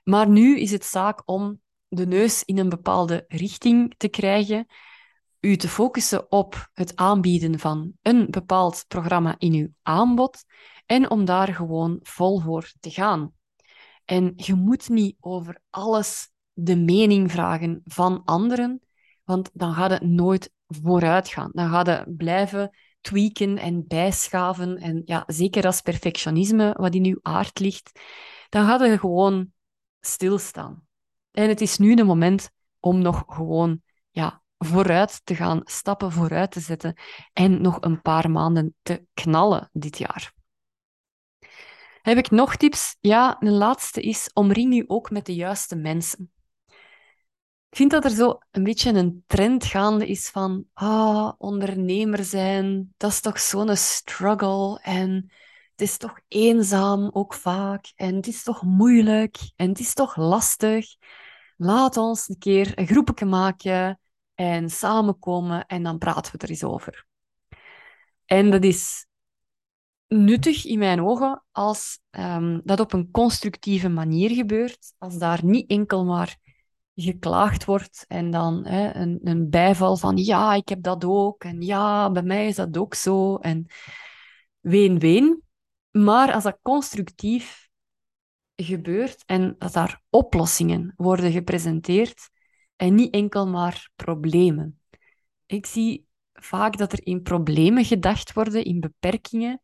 Maar 0.04 0.30
nu 0.30 0.60
is 0.60 0.72
het 0.72 0.86
zaak 0.86 1.22
om 1.26 1.62
de 1.88 2.08
neus 2.08 2.44
in 2.44 2.58
een 2.58 2.70
bepaalde 2.70 3.26
richting 3.28 3.94
te 3.98 4.08
krijgen, 4.08 4.66
u 5.40 5.56
te 5.56 5.68
focussen 5.68 6.32
op 6.32 6.70
het 6.74 6.96
aanbieden 6.96 7.60
van 7.60 7.92
een 8.02 8.28
bepaald 8.30 8.86
programma 8.88 9.36
in 9.38 9.54
uw 9.54 9.68
aanbod 9.82 10.44
en 10.89 11.10
om 11.10 11.25
daar 11.25 11.54
gewoon 11.54 11.99
vol 12.02 12.39
voor 12.39 12.71
te 12.80 12.89
gaan. 12.89 13.34
En 14.06 14.34
je 14.36 14.54
moet 14.54 14.89
niet 14.89 15.15
over 15.19 15.62
alles 15.69 16.32
de 16.54 16.75
mening 16.75 17.32
vragen 17.32 17.82
van 17.86 18.21
anderen, 18.25 18.82
want 19.23 19.49
dan 19.54 19.73
gaat 19.73 19.91
het 19.91 20.02
nooit 20.02 20.52
vooruit 20.67 21.28
gaan. 21.28 21.49
Dan 21.54 21.69
gaat 21.69 21.88
het 21.88 22.17
blijven 22.17 22.78
tweaken 23.02 23.58
en 23.58 23.88
bijschaven. 23.88 24.78
En 24.78 25.02
ja, 25.06 25.23
zeker 25.28 25.65
als 25.65 25.82
perfectionisme, 25.82 26.73
wat 26.78 26.93
in 26.93 27.06
uw 27.06 27.19
aard 27.21 27.60
ligt, 27.60 27.99
dan 28.49 28.65
gaat 28.65 28.80
het 28.80 28.99
gewoon 28.99 29.52
stilstaan. 29.99 30.88
En 31.32 31.47
het 31.47 31.62
is 31.62 31.78
nu 31.78 31.95
de 31.95 32.04
moment 32.04 32.49
om 32.80 33.02
nog 33.02 33.23
gewoon 33.28 33.82
ja, 34.10 34.41
vooruit 34.58 35.21
te 35.23 35.36
gaan, 35.36 35.62
stappen 35.63 36.12
vooruit 36.12 36.52
te 36.52 36.60
zetten 36.60 36.93
en 37.34 37.62
nog 37.62 37.78
een 37.82 38.02
paar 38.02 38.32
maanden 38.32 38.75
te 38.82 39.06
knallen 39.13 39.69
dit 39.73 39.97
jaar. 39.97 40.38
Heb 42.10 42.17
ik 42.17 42.32
nog 42.32 42.56
tips? 42.56 42.95
Ja, 43.00 43.38
een 43.39 43.52
laatste 43.52 44.02
is 44.02 44.30
omring 44.34 44.74
u 44.74 44.84
ook 44.88 45.12
met 45.12 45.26
de 45.26 45.36
juiste 45.36 45.76
mensen. 45.76 46.32
Ik 47.69 47.78
vind 47.78 47.91
dat 47.91 48.04
er 48.04 48.10
zo 48.10 48.39
een 48.52 48.63
beetje 48.63 48.93
een 48.93 49.24
trend 49.28 49.65
gaande 49.65 50.08
is 50.08 50.30
van 50.30 50.65
ah, 50.74 51.32
ondernemer 51.38 52.24
zijn, 52.24 52.93
dat 52.98 53.12
is 53.12 53.22
toch 53.22 53.39
zo'n 53.39 53.76
struggle 53.76 54.80
en 54.82 55.32
het 55.72 55.82
is 55.82 55.98
toch 55.98 56.19
eenzaam 56.28 57.10
ook 57.13 57.34
vaak 57.34 57.91
en 57.95 58.15
het 58.15 58.28
is 58.28 58.43
toch 58.43 58.62
moeilijk 58.62 59.38
en 59.56 59.69
het 59.69 59.80
is 59.80 59.93
toch 59.93 60.15
lastig. 60.15 60.86
Laat 61.58 61.98
ons 61.98 62.30
een 62.30 62.38
keer 62.38 62.72
een 62.76 62.88
groepje 62.88 63.26
maken 63.26 64.00
en 64.36 64.69
samenkomen 64.69 65.65
en 65.65 65.84
dan 65.84 65.98
praten 65.98 66.32
we 66.32 66.38
er 66.38 66.50
eens 66.50 66.63
over. 66.63 67.06
En 68.26 68.52
dat 68.52 68.63
is 68.63 69.08
nuttig 70.10 70.65
in 70.65 70.80
mijn 70.80 71.02
ogen 71.02 71.43
als 71.52 72.00
um, 72.12 72.62
dat 72.63 72.80
op 72.80 72.93
een 72.93 73.12
constructieve 73.12 73.89
manier 73.89 74.30
gebeurt, 74.30 74.93
als 74.98 75.17
daar 75.17 75.45
niet 75.45 75.69
enkel 75.69 76.06
maar 76.06 76.38
geklaagd 76.95 77.65
wordt 77.65 78.06
en 78.08 78.32
dan 78.32 78.65
hè, 78.65 78.93
een, 78.95 79.19
een 79.24 79.50
bijval 79.50 79.98
van 79.98 80.17
ja, 80.17 80.54
ik 80.54 80.69
heb 80.69 80.84
dat 80.84 81.06
ook 81.06 81.43
en 81.43 81.62
ja, 81.62 82.12
bij 82.12 82.24
mij 82.24 82.48
is 82.48 82.56
dat 82.56 82.78
ook 82.78 82.93
zo 82.93 83.36
en 83.36 83.65
ween-ween. 84.60 85.43
Maar 85.91 86.34
als 86.34 86.43
dat 86.43 86.60
constructief 86.62 87.69
gebeurt 88.56 89.24
en 89.26 89.56
dat 89.58 89.74
daar 89.74 90.02
oplossingen 90.10 90.93
worden 90.95 91.32
gepresenteerd 91.32 92.30
en 92.76 92.95
niet 92.95 93.13
enkel 93.13 93.48
maar 93.48 93.89
problemen. 93.95 94.80
Ik 95.45 95.65
zie 95.65 96.08
vaak 96.34 96.78
dat 96.78 96.93
er 96.93 97.06
in 97.06 97.22
problemen 97.22 97.86
gedacht 97.86 98.34
worden, 98.34 98.63
in 98.63 98.80
beperkingen 98.80 99.62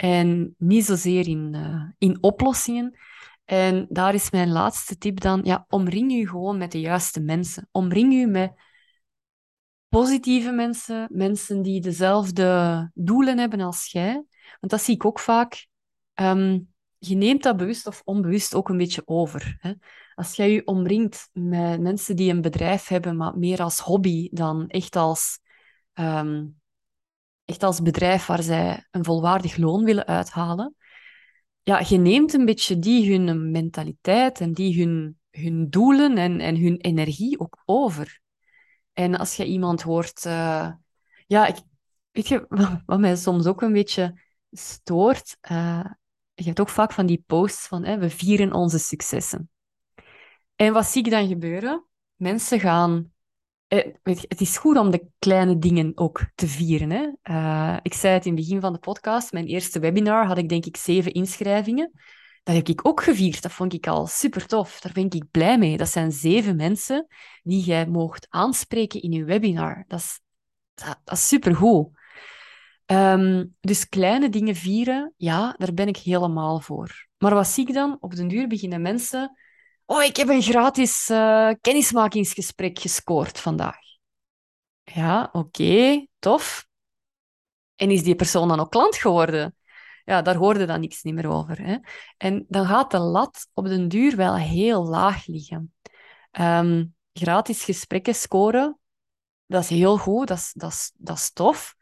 en 0.00 0.54
niet 0.58 0.84
zozeer 0.84 1.28
in, 1.28 1.52
uh, 1.54 1.82
in 1.98 2.22
oplossingen. 2.22 2.98
En 3.44 3.86
daar 3.88 4.14
is 4.14 4.30
mijn 4.30 4.50
laatste 4.50 4.98
tip 4.98 5.20
dan, 5.20 5.40
ja, 5.42 5.64
omring 5.68 6.12
je 6.12 6.28
gewoon 6.28 6.58
met 6.58 6.72
de 6.72 6.80
juiste 6.80 7.20
mensen. 7.20 7.68
Omring 7.70 8.12
je 8.14 8.26
met 8.26 8.52
positieve 9.88 10.50
mensen, 10.50 11.08
mensen 11.12 11.62
die 11.62 11.80
dezelfde 11.80 12.90
doelen 12.94 13.38
hebben 13.38 13.60
als 13.60 13.90
jij. 13.90 14.12
Want 14.60 14.72
dat 14.72 14.82
zie 14.82 14.94
ik 14.94 15.04
ook 15.04 15.18
vaak. 15.18 15.66
Um, 16.14 16.72
je 16.98 17.14
neemt 17.14 17.42
dat 17.42 17.56
bewust 17.56 17.86
of 17.86 18.02
onbewust 18.04 18.54
ook 18.54 18.68
een 18.68 18.76
beetje 18.76 19.02
over. 19.04 19.56
Hè? 19.60 19.72
Als 20.14 20.36
jij 20.36 20.52
je 20.52 20.66
omringt 20.66 21.28
met 21.32 21.80
mensen 21.80 22.16
die 22.16 22.32
een 22.32 22.40
bedrijf 22.40 22.86
hebben, 22.86 23.16
maar 23.16 23.38
meer 23.38 23.62
als 23.62 23.78
hobby 23.78 24.28
dan 24.32 24.68
echt 24.68 24.96
als, 24.96 25.38
um, 25.94 26.59
echt 27.50 27.62
als 27.62 27.82
bedrijf 27.82 28.26
waar 28.26 28.42
zij 28.42 28.86
een 28.90 29.04
volwaardig 29.04 29.56
loon 29.56 29.84
willen 29.84 30.06
uithalen, 30.06 30.74
ja, 31.62 31.84
je 31.88 31.96
neemt 31.96 32.32
een 32.32 32.44
beetje 32.44 32.78
die 32.78 33.10
hun 33.10 33.50
mentaliteit 33.50 34.40
en 34.40 34.52
die 34.52 34.80
hun, 34.80 35.18
hun 35.30 35.70
doelen 35.70 36.16
en, 36.16 36.40
en 36.40 36.56
hun 36.56 36.76
energie 36.76 37.40
ook 37.40 37.62
over. 37.64 38.20
En 38.92 39.18
als 39.18 39.36
je 39.36 39.44
iemand 39.44 39.82
hoort... 39.82 40.24
Uh, 40.24 40.70
ja, 41.26 41.46
ik, 41.46 41.56
weet 42.10 42.28
je, 42.28 42.46
wat, 42.86 42.98
mij 42.98 43.16
soms 43.16 43.46
ook 43.46 43.62
een 43.62 43.72
beetje 43.72 44.20
stoort... 44.50 45.36
Uh, 45.50 45.84
je 46.34 46.46
hebt 46.46 46.60
ook 46.60 46.68
vaak 46.68 46.92
van 46.92 47.06
die 47.06 47.24
posts 47.26 47.66
van 47.66 47.84
hè, 47.84 47.98
we 47.98 48.10
vieren 48.10 48.52
onze 48.52 48.78
successen. 48.78 49.50
En 50.56 50.72
wat 50.72 50.86
zie 50.86 51.04
ik 51.04 51.10
dan 51.10 51.28
gebeuren? 51.28 51.84
Mensen 52.14 52.60
gaan 52.60 53.12
eh, 53.70 53.92
het 54.02 54.40
is 54.40 54.56
goed 54.56 54.76
om 54.76 54.90
de 54.90 55.06
kleine 55.18 55.58
dingen 55.58 55.92
ook 55.94 56.24
te 56.34 56.46
vieren. 56.46 56.90
Hè? 56.90 57.08
Uh, 57.34 57.76
ik 57.82 57.94
zei 57.94 58.14
het 58.14 58.26
in 58.26 58.32
het 58.32 58.40
begin 58.40 58.60
van 58.60 58.72
de 58.72 58.78
podcast, 58.78 59.32
mijn 59.32 59.46
eerste 59.46 59.78
webinar 59.78 60.26
had 60.26 60.38
ik 60.38 60.48
denk 60.48 60.64
ik 60.64 60.76
zeven 60.76 61.12
inschrijvingen. 61.12 61.92
Dat 62.42 62.54
heb 62.54 62.68
ik 62.68 62.86
ook 62.86 63.02
gevierd. 63.02 63.42
Dat 63.42 63.52
vond 63.52 63.72
ik 63.72 63.86
al 63.86 64.06
super 64.06 64.46
tof. 64.46 64.80
Daar 64.80 64.92
ben 64.92 65.10
ik 65.10 65.30
blij 65.30 65.58
mee. 65.58 65.76
Dat 65.76 65.88
zijn 65.88 66.12
zeven 66.12 66.56
mensen 66.56 67.06
die 67.42 67.62
jij 67.62 67.86
mocht 67.86 68.26
aanspreken 68.28 69.02
in 69.02 69.12
je 69.12 69.24
webinar. 69.24 69.84
Dat 69.88 69.98
is, 69.98 70.20
dat, 71.04 71.18
supergoed. 71.18 71.88
Um, 72.86 73.56
dus 73.60 73.88
kleine 73.88 74.28
dingen 74.28 74.54
vieren, 74.54 75.14
ja, 75.16 75.54
daar 75.58 75.74
ben 75.74 75.88
ik 75.88 75.96
helemaal 75.96 76.60
voor. 76.60 77.08
Maar 77.18 77.34
wat 77.34 77.48
zie 77.48 77.68
ik 77.68 77.74
dan? 77.74 77.96
Op 78.00 78.14
den 78.14 78.28
duur 78.28 78.48
beginnen 78.48 78.82
mensen 78.82 79.39
Oh, 79.90 80.02
ik 80.02 80.16
heb 80.16 80.28
een 80.28 80.42
gratis 80.42 81.08
uh, 81.08 81.50
kennismakingsgesprek 81.60 82.78
gescoord 82.78 83.40
vandaag. 83.40 83.78
Ja, 84.82 85.28
oké, 85.32 86.06
tof. 86.18 86.66
En 87.74 87.90
is 87.90 88.02
die 88.02 88.14
persoon 88.14 88.48
dan 88.48 88.60
ook 88.60 88.70
klant 88.70 88.96
geworden? 88.96 89.56
Ja, 90.04 90.22
daar 90.22 90.36
hoorde 90.36 90.66
dan 90.66 90.80
niks 90.80 91.02
meer 91.02 91.28
over. 91.28 91.62
Hè? 91.62 91.76
En 92.16 92.44
dan 92.48 92.66
gaat 92.66 92.90
de 92.90 92.98
lat 92.98 93.46
op 93.54 93.64
den 93.64 93.88
duur 93.88 94.16
wel 94.16 94.36
heel 94.36 94.84
laag 94.84 95.26
liggen. 95.26 95.74
Um, 96.40 96.94
gratis 97.12 97.64
gesprekken 97.64 98.14
scoren, 98.14 98.78
dat 99.46 99.62
is 99.62 99.68
heel 99.68 99.98
goed, 99.98 100.28
dat 100.28 100.38
is, 100.38 100.52
dat 100.54 100.70
is, 100.70 100.92
dat 100.96 101.16
is 101.16 101.32
tof. 101.32 101.74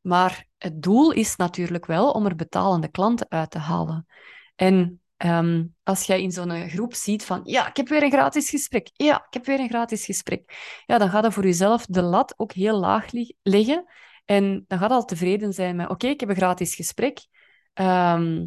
Maar 0.00 0.46
het 0.58 0.82
doel 0.82 1.10
is 1.10 1.36
natuurlijk 1.36 1.86
wel 1.86 2.10
om 2.10 2.26
er 2.26 2.34
betalende 2.34 2.88
klanten 2.88 3.26
uit 3.28 3.50
te 3.50 3.58
halen. 3.58 4.06
En 4.54 5.00
ehm, 5.20 5.66
als 5.82 6.02
jij 6.02 6.22
in 6.22 6.30
zo'n 6.30 6.68
groep 6.68 6.94
ziet 6.94 7.24
van, 7.24 7.40
ja, 7.44 7.68
ik 7.68 7.76
heb 7.76 7.88
weer 7.88 8.02
een 8.02 8.10
gratis 8.10 8.50
gesprek, 8.50 8.90
ja, 8.92 9.16
ik 9.26 9.34
heb 9.34 9.46
weer 9.46 9.60
een 9.60 9.68
gratis 9.68 10.04
gesprek, 10.04 10.52
ja, 10.86 10.98
dan 10.98 11.08
gaat 11.08 11.24
je 11.24 11.32
voor 11.32 11.44
jezelf 11.44 11.86
de 11.86 12.02
lat 12.02 12.34
ook 12.36 12.52
heel 12.52 12.78
laag 12.78 13.06
leggen. 13.42 13.84
En 14.24 14.64
dan 14.66 14.78
gaat 14.78 14.90
al 14.90 15.04
tevreden 15.04 15.52
zijn 15.52 15.76
met, 15.76 15.88
oké, 15.88 16.06
ik 16.06 16.20
heb 16.20 16.28
een 16.28 16.36
gratis 16.36 16.74
gesprek. 16.74 17.26
Ehm, 17.72 18.46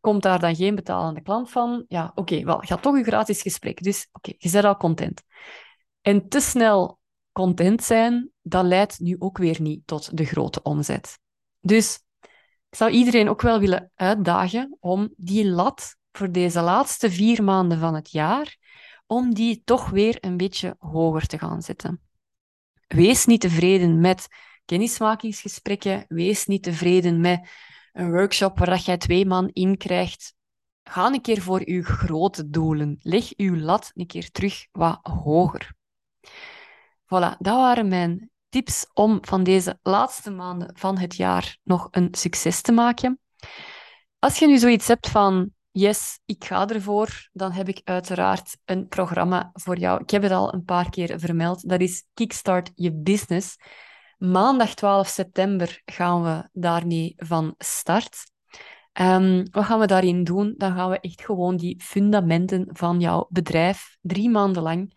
komt 0.00 0.22
daar 0.22 0.38
dan 0.38 0.56
geen 0.56 0.74
betalende 0.74 1.22
klant 1.22 1.50
van? 1.50 1.84
Ja, 1.88 2.12
oké, 2.14 2.44
wel, 2.44 2.60
je 2.60 2.68
had 2.68 2.82
toch 2.82 2.94
een 2.94 3.04
gratis 3.04 3.42
gesprek. 3.42 3.82
Dus 3.82 4.08
oké, 4.12 4.32
je 4.36 4.50
bent 4.50 4.64
al 4.64 4.76
content. 4.76 5.22
En 6.00 6.28
te 6.28 6.40
snel 6.40 6.98
content 7.32 7.82
zijn, 7.82 8.30
dat 8.42 8.64
leidt 8.64 9.00
nu 9.00 9.16
ook 9.18 9.38
weer 9.38 9.60
niet 9.60 9.86
tot 9.86 10.16
de 10.16 10.24
grote 10.24 10.62
omzet. 10.62 11.18
Dus 11.60 12.00
ik 12.70 12.76
zou 12.76 12.90
iedereen 12.90 13.28
ook 13.28 13.42
wel 13.42 13.60
willen 13.60 13.90
uitdagen 13.94 14.76
om 14.80 15.12
die 15.16 15.46
lat 15.46 15.96
voor 16.12 16.32
deze 16.32 16.60
laatste 16.60 17.10
vier 17.10 17.44
maanden 17.44 17.78
van 17.78 17.94
het 17.94 18.10
jaar, 18.10 18.56
om 19.06 19.34
die 19.34 19.62
toch 19.64 19.90
weer 19.90 20.16
een 20.20 20.36
beetje 20.36 20.76
hoger 20.78 21.26
te 21.26 21.38
gaan 21.38 21.62
zetten. 21.62 22.00
Wees 22.86 23.26
niet 23.26 23.40
tevreden 23.40 24.00
met 24.00 24.28
kennismakingsgesprekken, 24.64 26.04
wees 26.08 26.46
niet 26.46 26.62
tevreden 26.62 27.20
met 27.20 27.48
een 27.92 28.10
workshop 28.10 28.58
waar 28.58 28.78
jij 28.78 28.96
twee 28.96 29.26
man 29.26 29.48
in 29.52 29.76
krijgt. 29.76 30.34
Ga 30.82 31.06
een 31.06 31.20
keer 31.20 31.40
voor 31.42 31.62
uw 31.64 31.82
grote 31.82 32.48
doelen. 32.48 32.98
Leg 33.02 33.32
uw 33.36 33.56
lat 33.56 33.90
een 33.94 34.06
keer 34.06 34.30
terug 34.30 34.66
wat 34.72 34.98
hoger. 35.02 35.74
Voilà, 37.04 37.36
dat 37.38 37.56
waren 37.56 37.88
mijn 37.88 38.30
tips 38.48 38.86
om 38.94 39.18
van 39.20 39.42
deze 39.42 39.78
laatste 39.82 40.30
maanden 40.30 40.70
van 40.74 40.98
het 40.98 41.16
jaar 41.16 41.58
nog 41.62 41.88
een 41.90 42.08
succes 42.10 42.60
te 42.60 42.72
maken. 42.72 43.20
Als 44.18 44.38
je 44.38 44.46
nu 44.46 44.58
zoiets 44.58 44.88
hebt 44.88 45.08
van, 45.08 45.50
yes, 45.70 46.20
ik 46.26 46.44
ga 46.44 46.68
ervoor, 46.68 47.28
dan 47.32 47.52
heb 47.52 47.68
ik 47.68 47.80
uiteraard 47.84 48.56
een 48.64 48.88
programma 48.88 49.50
voor 49.52 49.78
jou. 49.78 50.02
Ik 50.02 50.10
heb 50.10 50.22
het 50.22 50.32
al 50.32 50.54
een 50.54 50.64
paar 50.64 50.90
keer 50.90 51.18
vermeld. 51.18 51.68
Dat 51.68 51.80
is 51.80 52.04
Kickstart 52.14 52.70
Je 52.74 52.92
Business. 52.92 53.56
Maandag 54.18 54.74
12 54.74 55.08
september 55.08 55.82
gaan 55.84 56.22
we 56.22 56.48
daarmee 56.52 57.14
van 57.16 57.54
start. 57.58 58.16
Um, 59.00 59.50
wat 59.50 59.64
gaan 59.64 59.78
we 59.78 59.86
daarin 59.86 60.24
doen? 60.24 60.54
Dan 60.56 60.74
gaan 60.74 60.90
we 60.90 61.00
echt 61.00 61.24
gewoon 61.24 61.56
die 61.56 61.82
fundamenten 61.82 62.68
van 62.72 63.00
jouw 63.00 63.26
bedrijf 63.28 63.96
drie 64.00 64.30
maanden 64.30 64.62
lang 64.62 64.92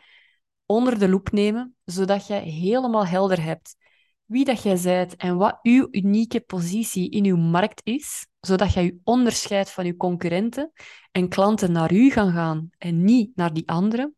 onder 0.72 1.00
de 1.00 1.10
loep 1.10 1.32
nemen, 1.32 1.76
zodat 1.86 2.28
je 2.28 2.34
helemaal 2.34 3.06
helder 3.06 3.44
hebt 3.44 3.76
wie 4.26 4.46
dat 4.46 4.64
jij 4.64 4.80
bent 4.84 5.16
en 5.16 5.38
wat 5.38 5.60
uw 5.62 5.88
unieke 5.92 6.42
positie 6.42 7.10
in 7.10 7.26
uw 7.26 7.38
markt 7.38 7.82
is, 7.84 8.28
zodat 8.40 8.74
jij 8.74 8.84
je 8.84 9.00
onderscheidt 9.04 9.72
van 9.72 9.86
uw 9.86 9.96
concurrenten 9.96 10.72
en 11.12 11.30
klanten 11.30 11.72
naar 11.72 11.94
u 11.94 12.12
gaan 12.12 12.32
gaan 12.32 12.70
en 12.78 13.04
niet 13.04 13.36
naar 13.36 13.54
die 13.54 13.70
anderen. 13.70 14.16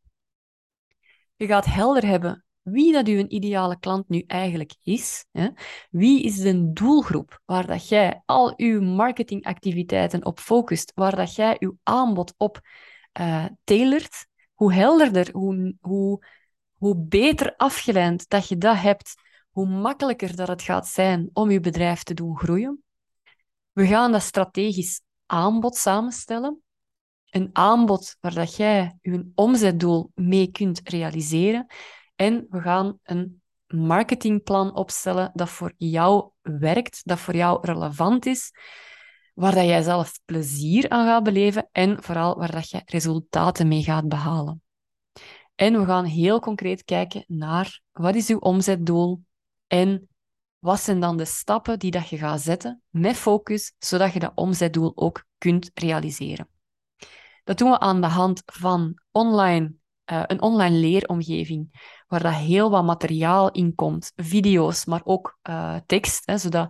Je 1.35 1.45
gaat 1.45 1.65
helder 1.65 2.05
hebben 2.05 2.45
wie 2.61 2.93
dat 2.93 3.07
uw 3.07 3.25
ideale 3.27 3.79
klant 3.79 4.09
nu 4.09 4.23
eigenlijk 4.27 4.73
is. 4.83 5.25
Hè? 5.31 5.47
Wie 5.89 6.23
is 6.23 6.39
de 6.39 6.71
doelgroep 6.71 7.41
waar 7.45 7.67
dat 7.67 7.87
jij 7.87 8.21
al 8.25 8.53
uw 8.55 8.81
marketingactiviteiten 8.81 10.25
op 10.25 10.39
focust, 10.39 10.91
waar 10.95 11.15
dat 11.15 11.35
jij 11.35 11.55
uw 11.59 11.77
aanbod 11.83 12.33
op 12.37 12.61
uh, 13.19 13.45
tailert. 13.63 14.27
Hoe 14.53 14.73
helderder, 14.73 15.29
hoe, 15.31 15.75
hoe 15.81 16.25
hoe 16.83 16.97
beter 16.97 17.55
afgeleid 17.57 18.29
dat 18.29 18.47
je 18.47 18.57
dat 18.57 18.77
hebt, 18.77 19.13
hoe 19.51 19.67
makkelijker 19.67 20.35
dat 20.35 20.47
het 20.47 20.61
gaat 20.61 20.87
zijn 20.87 21.29
om 21.33 21.51
je 21.51 21.59
bedrijf 21.59 22.03
te 22.03 22.13
doen 22.13 22.37
groeien. 22.37 22.83
We 23.71 23.87
gaan 23.87 24.11
dat 24.11 24.21
strategisch 24.21 25.01
aanbod 25.25 25.75
samenstellen. 25.75 26.61
Een 27.29 27.49
aanbod 27.53 28.17
waar 28.19 28.33
dat 28.33 28.55
jij 28.55 28.97
je 29.01 29.31
omzetdoel 29.35 30.11
mee 30.15 30.47
kunt 30.51 30.81
realiseren. 30.83 31.65
En 32.15 32.45
we 32.49 32.61
gaan 32.61 32.99
een 33.03 33.41
marketingplan 33.67 34.75
opstellen 34.75 35.31
dat 35.33 35.49
voor 35.49 35.73
jou 35.77 36.29
werkt, 36.41 37.01
dat 37.03 37.19
voor 37.19 37.35
jou 37.35 37.59
relevant 37.61 38.25
is, 38.25 38.51
waar 39.33 39.55
dat 39.55 39.65
jij 39.65 39.81
zelf 39.81 40.19
plezier 40.25 40.89
aan 40.89 41.05
gaat 41.05 41.23
beleven 41.23 41.69
en 41.71 42.03
vooral 42.03 42.37
waar 42.37 42.51
dat 42.51 42.69
je 42.69 42.81
resultaten 42.85 43.67
mee 43.67 43.83
gaat 43.83 44.07
behalen. 44.07 44.62
En 45.55 45.79
we 45.79 45.85
gaan 45.85 46.05
heel 46.05 46.39
concreet 46.39 46.83
kijken 46.83 47.23
naar 47.27 47.81
wat 47.91 48.15
is 48.15 48.29
uw 48.29 48.37
omzetdoel 48.37 49.23
en 49.67 50.07
wat 50.59 50.79
zijn 50.79 50.99
dan 50.99 51.17
de 51.17 51.25
stappen 51.25 51.79
die 51.79 51.91
dat 51.91 52.09
je 52.09 52.17
gaat 52.17 52.41
zetten 52.41 52.81
met 52.89 53.15
focus, 53.15 53.73
zodat 53.77 54.13
je 54.13 54.19
dat 54.19 54.31
omzetdoel 54.35 54.91
ook 54.95 55.25
kunt 55.37 55.71
realiseren. 55.73 56.47
Dat 57.43 57.57
doen 57.57 57.69
we 57.69 57.79
aan 57.79 58.01
de 58.01 58.07
hand 58.07 58.41
van 58.45 59.01
online, 59.11 59.73
uh, 60.11 60.23
een 60.27 60.41
online 60.41 60.75
leeromgeving, 60.75 61.91
waar 62.07 62.21
dat 62.21 62.33
heel 62.33 62.69
wat 62.69 62.83
materiaal 62.83 63.51
in 63.51 63.75
komt, 63.75 64.11
video's, 64.15 64.85
maar 64.85 65.01
ook 65.03 65.39
uh, 65.49 65.75
tekst, 65.85 66.25
hè, 66.25 66.37
zodat 66.37 66.67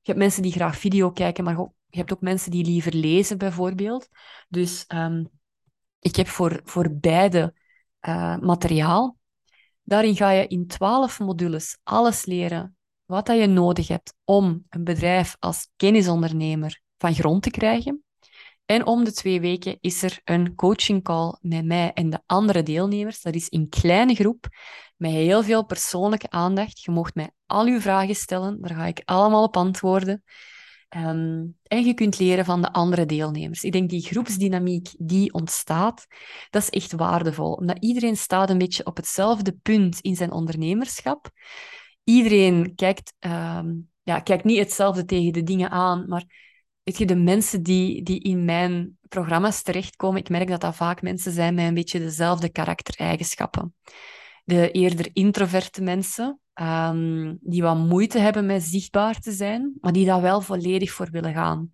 je 0.00 0.10
hebt 0.10 0.18
mensen 0.18 0.42
die 0.42 0.52
graag 0.52 0.76
video 0.76 1.10
kijken, 1.10 1.44
maar 1.44 1.56
je 1.86 1.98
hebt 1.98 2.12
ook 2.12 2.20
mensen 2.20 2.50
die 2.50 2.64
liever 2.64 2.94
lezen, 2.94 3.38
bijvoorbeeld. 3.38 4.08
Dus 4.48 4.84
um, 4.88 5.28
ik 5.98 6.16
heb 6.16 6.26
voor, 6.26 6.60
voor 6.64 6.94
beide 6.94 7.54
uh, 8.08 8.36
materiaal. 8.36 9.16
Daarin 9.82 10.16
ga 10.16 10.30
je 10.30 10.46
in 10.46 10.66
twaalf 10.66 11.18
modules 11.18 11.78
alles 11.82 12.24
leren 12.24 12.76
wat 13.04 13.26
dat 13.26 13.38
je 13.38 13.46
nodig 13.46 13.88
hebt 13.88 14.14
om 14.24 14.64
een 14.68 14.84
bedrijf 14.84 15.36
als 15.38 15.68
kennisondernemer 15.76 16.80
van 16.98 17.14
grond 17.14 17.42
te 17.42 17.50
krijgen. 17.50 18.04
En 18.66 18.86
om 18.86 19.04
de 19.04 19.12
twee 19.12 19.40
weken 19.40 19.78
is 19.80 20.02
er 20.02 20.20
een 20.24 20.54
coaching 20.54 21.02
call 21.02 21.36
met 21.40 21.64
mij 21.64 21.92
en 21.92 22.10
de 22.10 22.20
andere 22.26 22.62
deelnemers. 22.62 23.22
Dat 23.22 23.34
is 23.34 23.48
in 23.48 23.68
kleine 23.68 24.14
groep, 24.14 24.48
met 24.96 25.10
heel 25.10 25.42
veel 25.42 25.64
persoonlijke 25.64 26.30
aandacht. 26.30 26.80
Je 26.80 26.90
mocht 26.90 27.14
mij 27.14 27.30
al 27.46 27.66
uw 27.66 27.80
vragen 27.80 28.14
stellen, 28.14 28.60
daar 28.60 28.76
ga 28.76 28.86
ik 28.86 29.02
allemaal 29.04 29.42
op 29.42 29.56
antwoorden. 29.56 30.22
Ehm, 30.94 31.44
en 31.62 31.84
je 31.84 31.94
kunt 31.94 32.18
leren 32.18 32.44
van 32.44 32.62
de 32.62 32.72
andere 32.72 33.06
deelnemers. 33.06 33.62
Ik 33.62 33.72
denk 33.72 33.90
die 33.90 34.02
groepsdynamiek 34.02 34.88
die 34.98 35.32
ontstaat, 35.32 36.06
dat 36.50 36.62
is 36.62 36.70
echt 36.70 36.92
waardevol. 36.92 37.52
Omdat 37.52 37.76
iedereen 37.80 38.16
staat 38.16 38.50
een 38.50 38.58
beetje 38.58 38.86
op 38.86 38.96
hetzelfde 38.96 39.52
punt 39.62 40.00
in 40.00 40.16
zijn 40.16 40.32
ondernemerschap. 40.32 41.30
Iedereen 42.04 42.74
kijkt, 42.74 43.14
um, 43.20 43.90
ja, 44.02 44.20
kijkt 44.20 44.44
niet 44.44 44.58
hetzelfde 44.58 45.04
tegen 45.04 45.32
de 45.32 45.42
dingen 45.42 45.70
aan, 45.70 46.08
maar 46.08 46.24
weet 46.82 46.98
je, 46.98 47.06
de 47.06 47.16
mensen 47.16 47.62
die, 47.62 48.02
die 48.02 48.20
in 48.20 48.44
mijn 48.44 48.98
programma's 49.08 49.62
terechtkomen, 49.62 50.20
ik 50.20 50.28
merk 50.28 50.48
dat 50.48 50.60
dat 50.60 50.76
vaak 50.76 51.02
mensen 51.02 51.32
zijn 51.32 51.54
met 51.54 51.66
een 51.66 51.74
beetje 51.74 51.98
dezelfde 51.98 52.48
karaktereigenschappen. 52.48 53.74
De 54.44 54.70
eerder 54.70 55.10
introverte 55.12 55.82
mensen, 55.82 56.40
um, 56.54 57.38
die 57.40 57.62
wat 57.62 57.76
moeite 57.76 58.18
hebben 58.18 58.46
met 58.46 58.62
zichtbaar 58.62 59.20
te 59.20 59.32
zijn, 59.32 59.74
maar 59.80 59.92
die 59.92 60.06
daar 60.06 60.22
wel 60.22 60.40
volledig 60.40 60.90
voor 60.90 61.10
willen 61.10 61.34
gaan. 61.34 61.70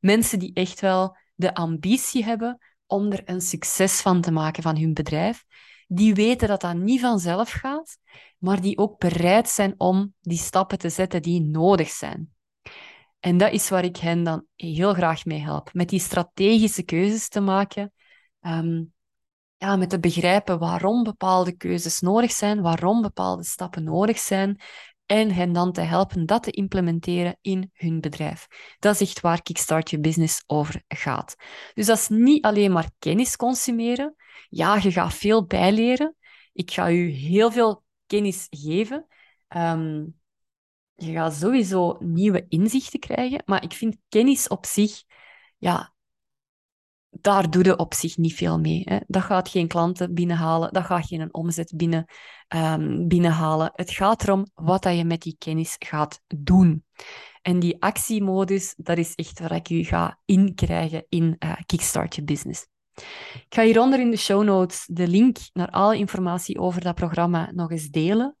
Mensen 0.00 0.38
die 0.38 0.52
echt 0.54 0.80
wel 0.80 1.16
de 1.34 1.54
ambitie 1.54 2.24
hebben 2.24 2.58
om 2.86 3.12
er 3.12 3.22
een 3.24 3.40
succes 3.40 4.00
van 4.00 4.20
te 4.20 4.30
maken 4.30 4.62
van 4.62 4.76
hun 4.76 4.94
bedrijf, 4.94 5.44
die 5.86 6.14
weten 6.14 6.48
dat 6.48 6.60
dat 6.60 6.76
niet 6.76 7.00
vanzelf 7.00 7.50
gaat, 7.50 7.98
maar 8.38 8.60
die 8.60 8.78
ook 8.78 8.98
bereid 8.98 9.48
zijn 9.48 9.74
om 9.76 10.14
die 10.20 10.38
stappen 10.38 10.78
te 10.78 10.88
zetten 10.88 11.22
die 11.22 11.40
nodig 11.40 11.88
zijn. 11.88 12.32
En 13.20 13.36
dat 13.36 13.52
is 13.52 13.68
waar 13.68 13.84
ik 13.84 13.96
hen 13.96 14.22
dan 14.22 14.46
heel 14.56 14.94
graag 14.94 15.24
mee 15.24 15.40
help. 15.40 15.70
Met 15.72 15.88
die 15.88 16.00
strategische 16.00 16.82
keuzes 16.82 17.28
te 17.28 17.40
maken, 17.40 17.92
um, 18.40 18.91
ja, 19.62 19.76
met 19.76 19.90
te 19.90 20.00
begrijpen 20.00 20.58
waarom 20.58 21.02
bepaalde 21.02 21.56
keuzes 21.56 22.00
nodig 22.00 22.32
zijn, 22.32 22.62
waarom 22.62 23.02
bepaalde 23.02 23.44
stappen 23.44 23.84
nodig 23.84 24.18
zijn 24.18 24.60
en 25.06 25.30
hen 25.30 25.52
dan 25.52 25.72
te 25.72 25.80
helpen 25.80 26.26
dat 26.26 26.42
te 26.42 26.50
implementeren 26.50 27.38
in 27.40 27.70
hun 27.74 28.00
bedrijf. 28.00 28.46
Dat 28.78 28.94
is 28.94 29.08
echt 29.08 29.20
waar 29.20 29.42
Kickstart 29.42 29.90
Je 29.90 30.00
Business 30.00 30.42
over 30.46 30.82
gaat. 30.88 31.34
Dus 31.74 31.86
dat 31.86 31.98
is 31.98 32.08
niet 32.08 32.44
alleen 32.44 32.72
maar 32.72 32.90
kennis 32.98 33.36
consumeren. 33.36 34.14
Ja, 34.48 34.76
je 34.76 34.92
gaat 34.92 35.14
veel 35.14 35.44
bijleren. 35.44 36.16
Ik 36.52 36.70
ga 36.70 36.90
u 36.90 37.08
heel 37.08 37.50
veel 37.50 37.84
kennis 38.06 38.46
geven. 38.50 39.06
Um, 39.56 40.20
je 40.94 41.12
gaat 41.12 41.34
sowieso 41.34 41.96
nieuwe 42.00 42.46
inzichten 42.48 43.00
krijgen, 43.00 43.42
maar 43.44 43.62
ik 43.62 43.72
vind 43.72 43.96
kennis 44.08 44.48
op 44.48 44.66
zich, 44.66 45.02
ja, 45.58 45.94
daar 47.20 47.50
doe 47.50 47.64
je 47.64 47.76
op 47.76 47.94
zich 47.94 48.16
niet 48.16 48.34
veel 48.34 48.58
mee. 48.58 48.82
Hè. 48.84 48.98
Dat 49.06 49.22
gaat 49.22 49.48
geen 49.48 49.68
klanten 49.68 50.14
binnenhalen, 50.14 50.72
dat 50.72 50.84
gaat 50.84 51.06
geen 51.06 51.34
omzet 51.34 51.72
binnen, 51.76 52.04
um, 52.56 53.08
binnenhalen. 53.08 53.70
Het 53.74 53.90
gaat 53.90 54.22
erom 54.22 54.46
wat 54.54 54.82
dat 54.82 54.96
je 54.96 55.04
met 55.04 55.22
die 55.22 55.36
kennis 55.38 55.76
gaat 55.78 56.20
doen. 56.26 56.84
En 57.42 57.58
die 57.58 57.82
actiemodus, 57.82 58.74
dat 58.76 58.98
is 58.98 59.14
echt 59.14 59.40
waar 59.40 59.52
ik 59.52 59.70
u 59.70 59.84
ga 59.84 60.18
inkrijgen 60.24 61.06
in 61.08 61.36
uh, 61.38 61.52
Kickstart 61.66 62.14
Je 62.14 62.24
Business. 62.24 62.66
Ik 63.34 63.46
ga 63.48 63.62
hieronder 63.62 64.00
in 64.00 64.10
de 64.10 64.16
show 64.16 64.44
notes 64.44 64.84
de 64.86 65.08
link 65.08 65.36
naar 65.52 65.70
alle 65.70 65.96
informatie 65.96 66.58
over 66.58 66.80
dat 66.80 66.94
programma 66.94 67.50
nog 67.52 67.70
eens 67.70 67.88
delen. 67.88 68.36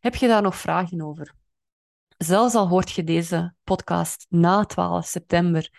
Heb 0.00 0.14
je 0.14 0.26
daar 0.26 0.42
nog 0.42 0.56
vragen 0.56 1.02
over? 1.02 1.38
zelfs 2.24 2.54
al 2.54 2.68
hoort 2.68 2.90
je 2.90 3.04
deze 3.04 3.54
podcast 3.64 4.26
na 4.28 4.64
12 4.64 5.06
september, 5.06 5.70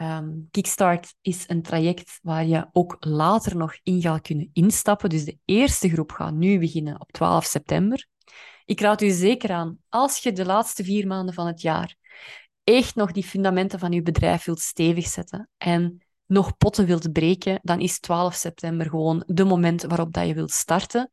um, 0.00 0.48
Kickstart 0.50 1.14
is 1.20 1.44
een 1.46 1.62
traject 1.62 2.18
waar 2.22 2.46
je 2.46 2.68
ook 2.72 2.96
later 3.00 3.56
nog 3.56 3.78
in 3.82 4.00
gaat 4.00 4.20
kunnen 4.20 4.50
instappen. 4.52 5.08
Dus 5.08 5.24
de 5.24 5.38
eerste 5.44 5.88
groep 5.88 6.12
gaat 6.12 6.34
nu 6.34 6.58
beginnen 6.58 7.00
op 7.00 7.12
12 7.12 7.44
september. 7.44 8.06
Ik 8.64 8.80
raad 8.80 9.02
u 9.02 9.10
zeker 9.10 9.50
aan, 9.50 9.78
als 9.88 10.18
je 10.18 10.32
de 10.32 10.44
laatste 10.44 10.84
vier 10.84 11.06
maanden 11.06 11.34
van 11.34 11.46
het 11.46 11.60
jaar 11.60 11.96
echt 12.64 12.94
nog 12.94 13.12
die 13.12 13.24
fundamenten 13.24 13.78
van 13.78 13.92
je 13.92 14.02
bedrijf 14.02 14.44
wilt 14.44 14.60
stevig 14.60 15.06
zetten 15.06 15.48
en 15.56 16.04
nog 16.26 16.56
potten 16.56 16.86
wilt 16.86 17.12
breken, 17.12 17.58
dan 17.62 17.80
is 17.80 18.00
12 18.00 18.34
september 18.34 18.88
gewoon 18.88 19.22
de 19.26 19.44
moment 19.44 19.82
waarop 19.82 20.12
dat 20.12 20.26
je 20.26 20.34
wilt 20.34 20.52
starten. 20.52 21.10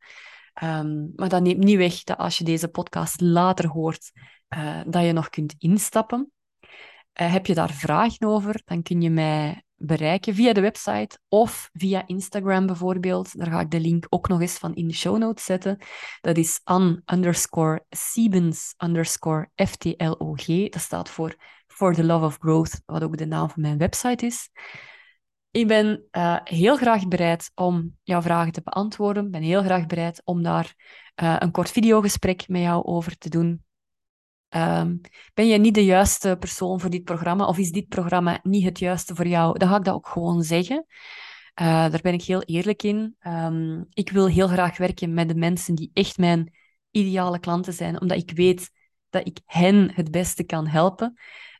Um, 0.62 1.12
maar 1.16 1.28
dat 1.28 1.42
neemt 1.42 1.64
niet 1.64 1.76
weg 1.76 2.02
dat 2.02 2.18
als 2.18 2.38
je 2.38 2.44
deze 2.44 2.68
podcast 2.68 3.20
later 3.20 3.68
hoort, 3.68 4.10
uh, 4.56 4.80
dat 4.86 5.04
je 5.04 5.12
nog 5.12 5.28
kunt 5.28 5.54
instappen. 5.58 6.32
Uh, 7.20 7.32
heb 7.32 7.46
je 7.46 7.54
daar 7.54 7.72
vragen 7.72 8.26
over, 8.26 8.62
dan 8.64 8.82
kun 8.82 9.00
je 9.00 9.10
mij 9.10 9.62
bereiken 9.78 10.34
via 10.34 10.52
de 10.52 10.60
website 10.60 11.18
of 11.28 11.70
via 11.72 12.06
Instagram 12.06 12.66
bijvoorbeeld. 12.66 13.38
Daar 13.38 13.50
ga 13.50 13.60
ik 13.60 13.70
de 13.70 13.80
link 13.80 14.06
ook 14.08 14.28
nog 14.28 14.40
eens 14.40 14.58
van 14.58 14.74
in 14.74 14.88
de 14.88 14.94
show 14.94 15.18
notes 15.18 15.44
zetten. 15.44 15.78
Dat 16.20 16.36
is 16.36 16.60
an 16.64 17.02
underscore 17.06 17.84
Siebens 17.90 18.74
underscore 18.84 19.50
FTLOG. 19.54 20.46
Dat 20.46 20.80
staat 20.80 21.10
voor 21.10 21.36
For 21.66 21.94
the 21.94 22.04
Love 22.04 22.24
of 22.24 22.36
Growth, 22.40 22.82
wat 22.86 23.02
ook 23.02 23.16
de 23.16 23.26
naam 23.26 23.50
van 23.50 23.62
mijn 23.62 23.78
website 23.78 24.26
is. 24.26 24.50
Ik 25.50 25.66
ben 25.66 26.04
uh, 26.12 26.36
heel 26.44 26.76
graag 26.76 27.08
bereid 27.08 27.50
om 27.54 27.96
jouw 28.02 28.22
vragen 28.22 28.52
te 28.52 28.62
beantwoorden. 28.64 29.24
Ik 29.24 29.30
ben 29.30 29.42
heel 29.42 29.62
graag 29.62 29.86
bereid 29.86 30.20
om 30.24 30.42
daar 30.42 30.74
uh, 31.22 31.36
een 31.38 31.50
kort 31.50 31.70
videogesprek 31.70 32.48
met 32.48 32.62
jou 32.62 32.84
over 32.84 33.18
te 33.18 33.28
doen. 33.28 33.64
Um, 34.56 35.00
ben 35.34 35.46
je 35.46 35.58
niet 35.58 35.74
de 35.74 35.84
juiste 35.84 36.36
persoon 36.38 36.80
voor 36.80 36.90
dit 36.90 37.04
programma 37.04 37.46
of 37.46 37.58
is 37.58 37.70
dit 37.70 37.88
programma 37.88 38.40
niet 38.42 38.64
het 38.64 38.78
juiste 38.78 39.14
voor 39.14 39.26
jou? 39.26 39.58
Dan 39.58 39.68
ga 39.68 39.76
ik 39.76 39.84
dat 39.84 39.94
ook 39.94 40.08
gewoon 40.08 40.42
zeggen. 40.42 40.86
Uh, 41.60 41.66
daar 41.66 42.00
ben 42.02 42.12
ik 42.12 42.22
heel 42.22 42.42
eerlijk 42.42 42.82
in. 42.82 43.16
Um, 43.26 43.86
ik 43.92 44.10
wil 44.10 44.26
heel 44.26 44.48
graag 44.48 44.76
werken 44.78 45.14
met 45.14 45.28
de 45.28 45.34
mensen 45.34 45.74
die 45.74 45.90
echt 45.92 46.18
mijn 46.18 46.54
ideale 46.90 47.38
klanten 47.38 47.72
zijn, 47.72 48.00
omdat 48.00 48.18
ik 48.18 48.30
weet 48.30 48.70
dat 49.10 49.26
ik 49.26 49.38
hen 49.44 49.90
het 49.94 50.10
beste 50.10 50.44
kan 50.44 50.66
helpen. 50.66 51.18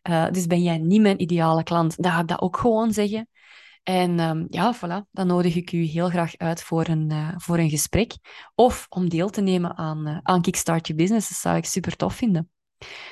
Uh, 0.09 0.31
dus 0.31 0.47
ben 0.47 0.63
jij 0.63 0.79
niet 0.79 1.01
mijn 1.01 1.23
ideale 1.23 1.63
klant, 1.63 2.03
dan 2.03 2.13
ga 2.13 2.21
ik 2.21 2.29
dat 2.29 2.41
ook 2.41 2.57
gewoon 2.57 2.93
zeggen. 2.93 3.29
En 3.83 4.21
um, 4.21 4.47
ja, 4.51 4.77
voilà, 4.77 5.11
dan 5.11 5.27
nodig 5.27 5.55
ik 5.55 5.73
u 5.73 5.83
heel 5.83 6.09
graag 6.09 6.37
uit 6.37 6.63
voor 6.63 6.89
een, 6.89 7.13
uh, 7.13 7.29
voor 7.37 7.59
een 7.59 7.71
gesprek. 7.71 8.13
Of 8.55 8.87
om 8.89 9.09
deel 9.09 9.29
te 9.29 9.41
nemen 9.41 9.77
aan, 9.77 10.21
aan 10.23 10.41
Kickstart 10.41 10.87
Your 10.87 11.03
Business. 11.03 11.29
Dat 11.29 11.39
zou 11.39 11.57
ik 11.57 11.65
super 11.65 11.97
tof 11.97 12.15
vinden. 12.15 12.51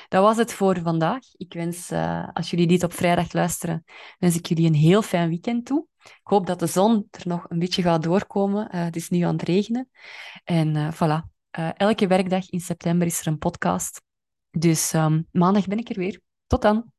Dat 0.07 0.23
was 0.23 0.37
het 0.37 0.53
voor 0.53 0.81
vandaag. 0.81 1.23
Ik 1.37 1.53
wens, 1.53 1.91
uh, 1.91 2.27
als 2.33 2.49
jullie 2.49 2.67
dit 2.67 2.83
op 2.83 2.93
vrijdag 2.93 3.33
luisteren, 3.33 3.83
wens 4.19 4.35
ik 4.35 4.45
jullie 4.45 4.67
een 4.67 4.73
heel 4.73 5.01
fijn 5.01 5.29
weekend 5.29 5.65
toe. 5.65 5.87
Ik 6.03 6.19
hoop 6.23 6.45
dat 6.45 6.59
de 6.59 6.67
zon 6.67 7.07
er 7.11 7.27
nog 7.27 7.45
een 7.49 7.59
beetje 7.59 7.81
gaat 7.81 8.03
doorkomen. 8.03 8.75
het 8.75 8.95
is 8.95 9.09
nu 9.09 9.21
aan 9.21 9.33
het 9.33 9.41
regenen. 9.41 9.89
En 10.43 10.93
voilà, 10.93 11.29
elke 11.75 12.07
werkdag 12.07 12.49
in 12.49 12.59
september 12.59 13.07
is 13.07 13.19
er 13.19 13.27
een 13.27 13.37
podcast. 13.37 14.01
Dus 14.51 14.93
um, 14.93 15.27
maandag 15.31 15.67
ben 15.67 15.77
ik 15.77 15.89
er 15.89 15.97
weer. 15.97 16.21
Tot 16.47 16.61
dan. 16.61 16.91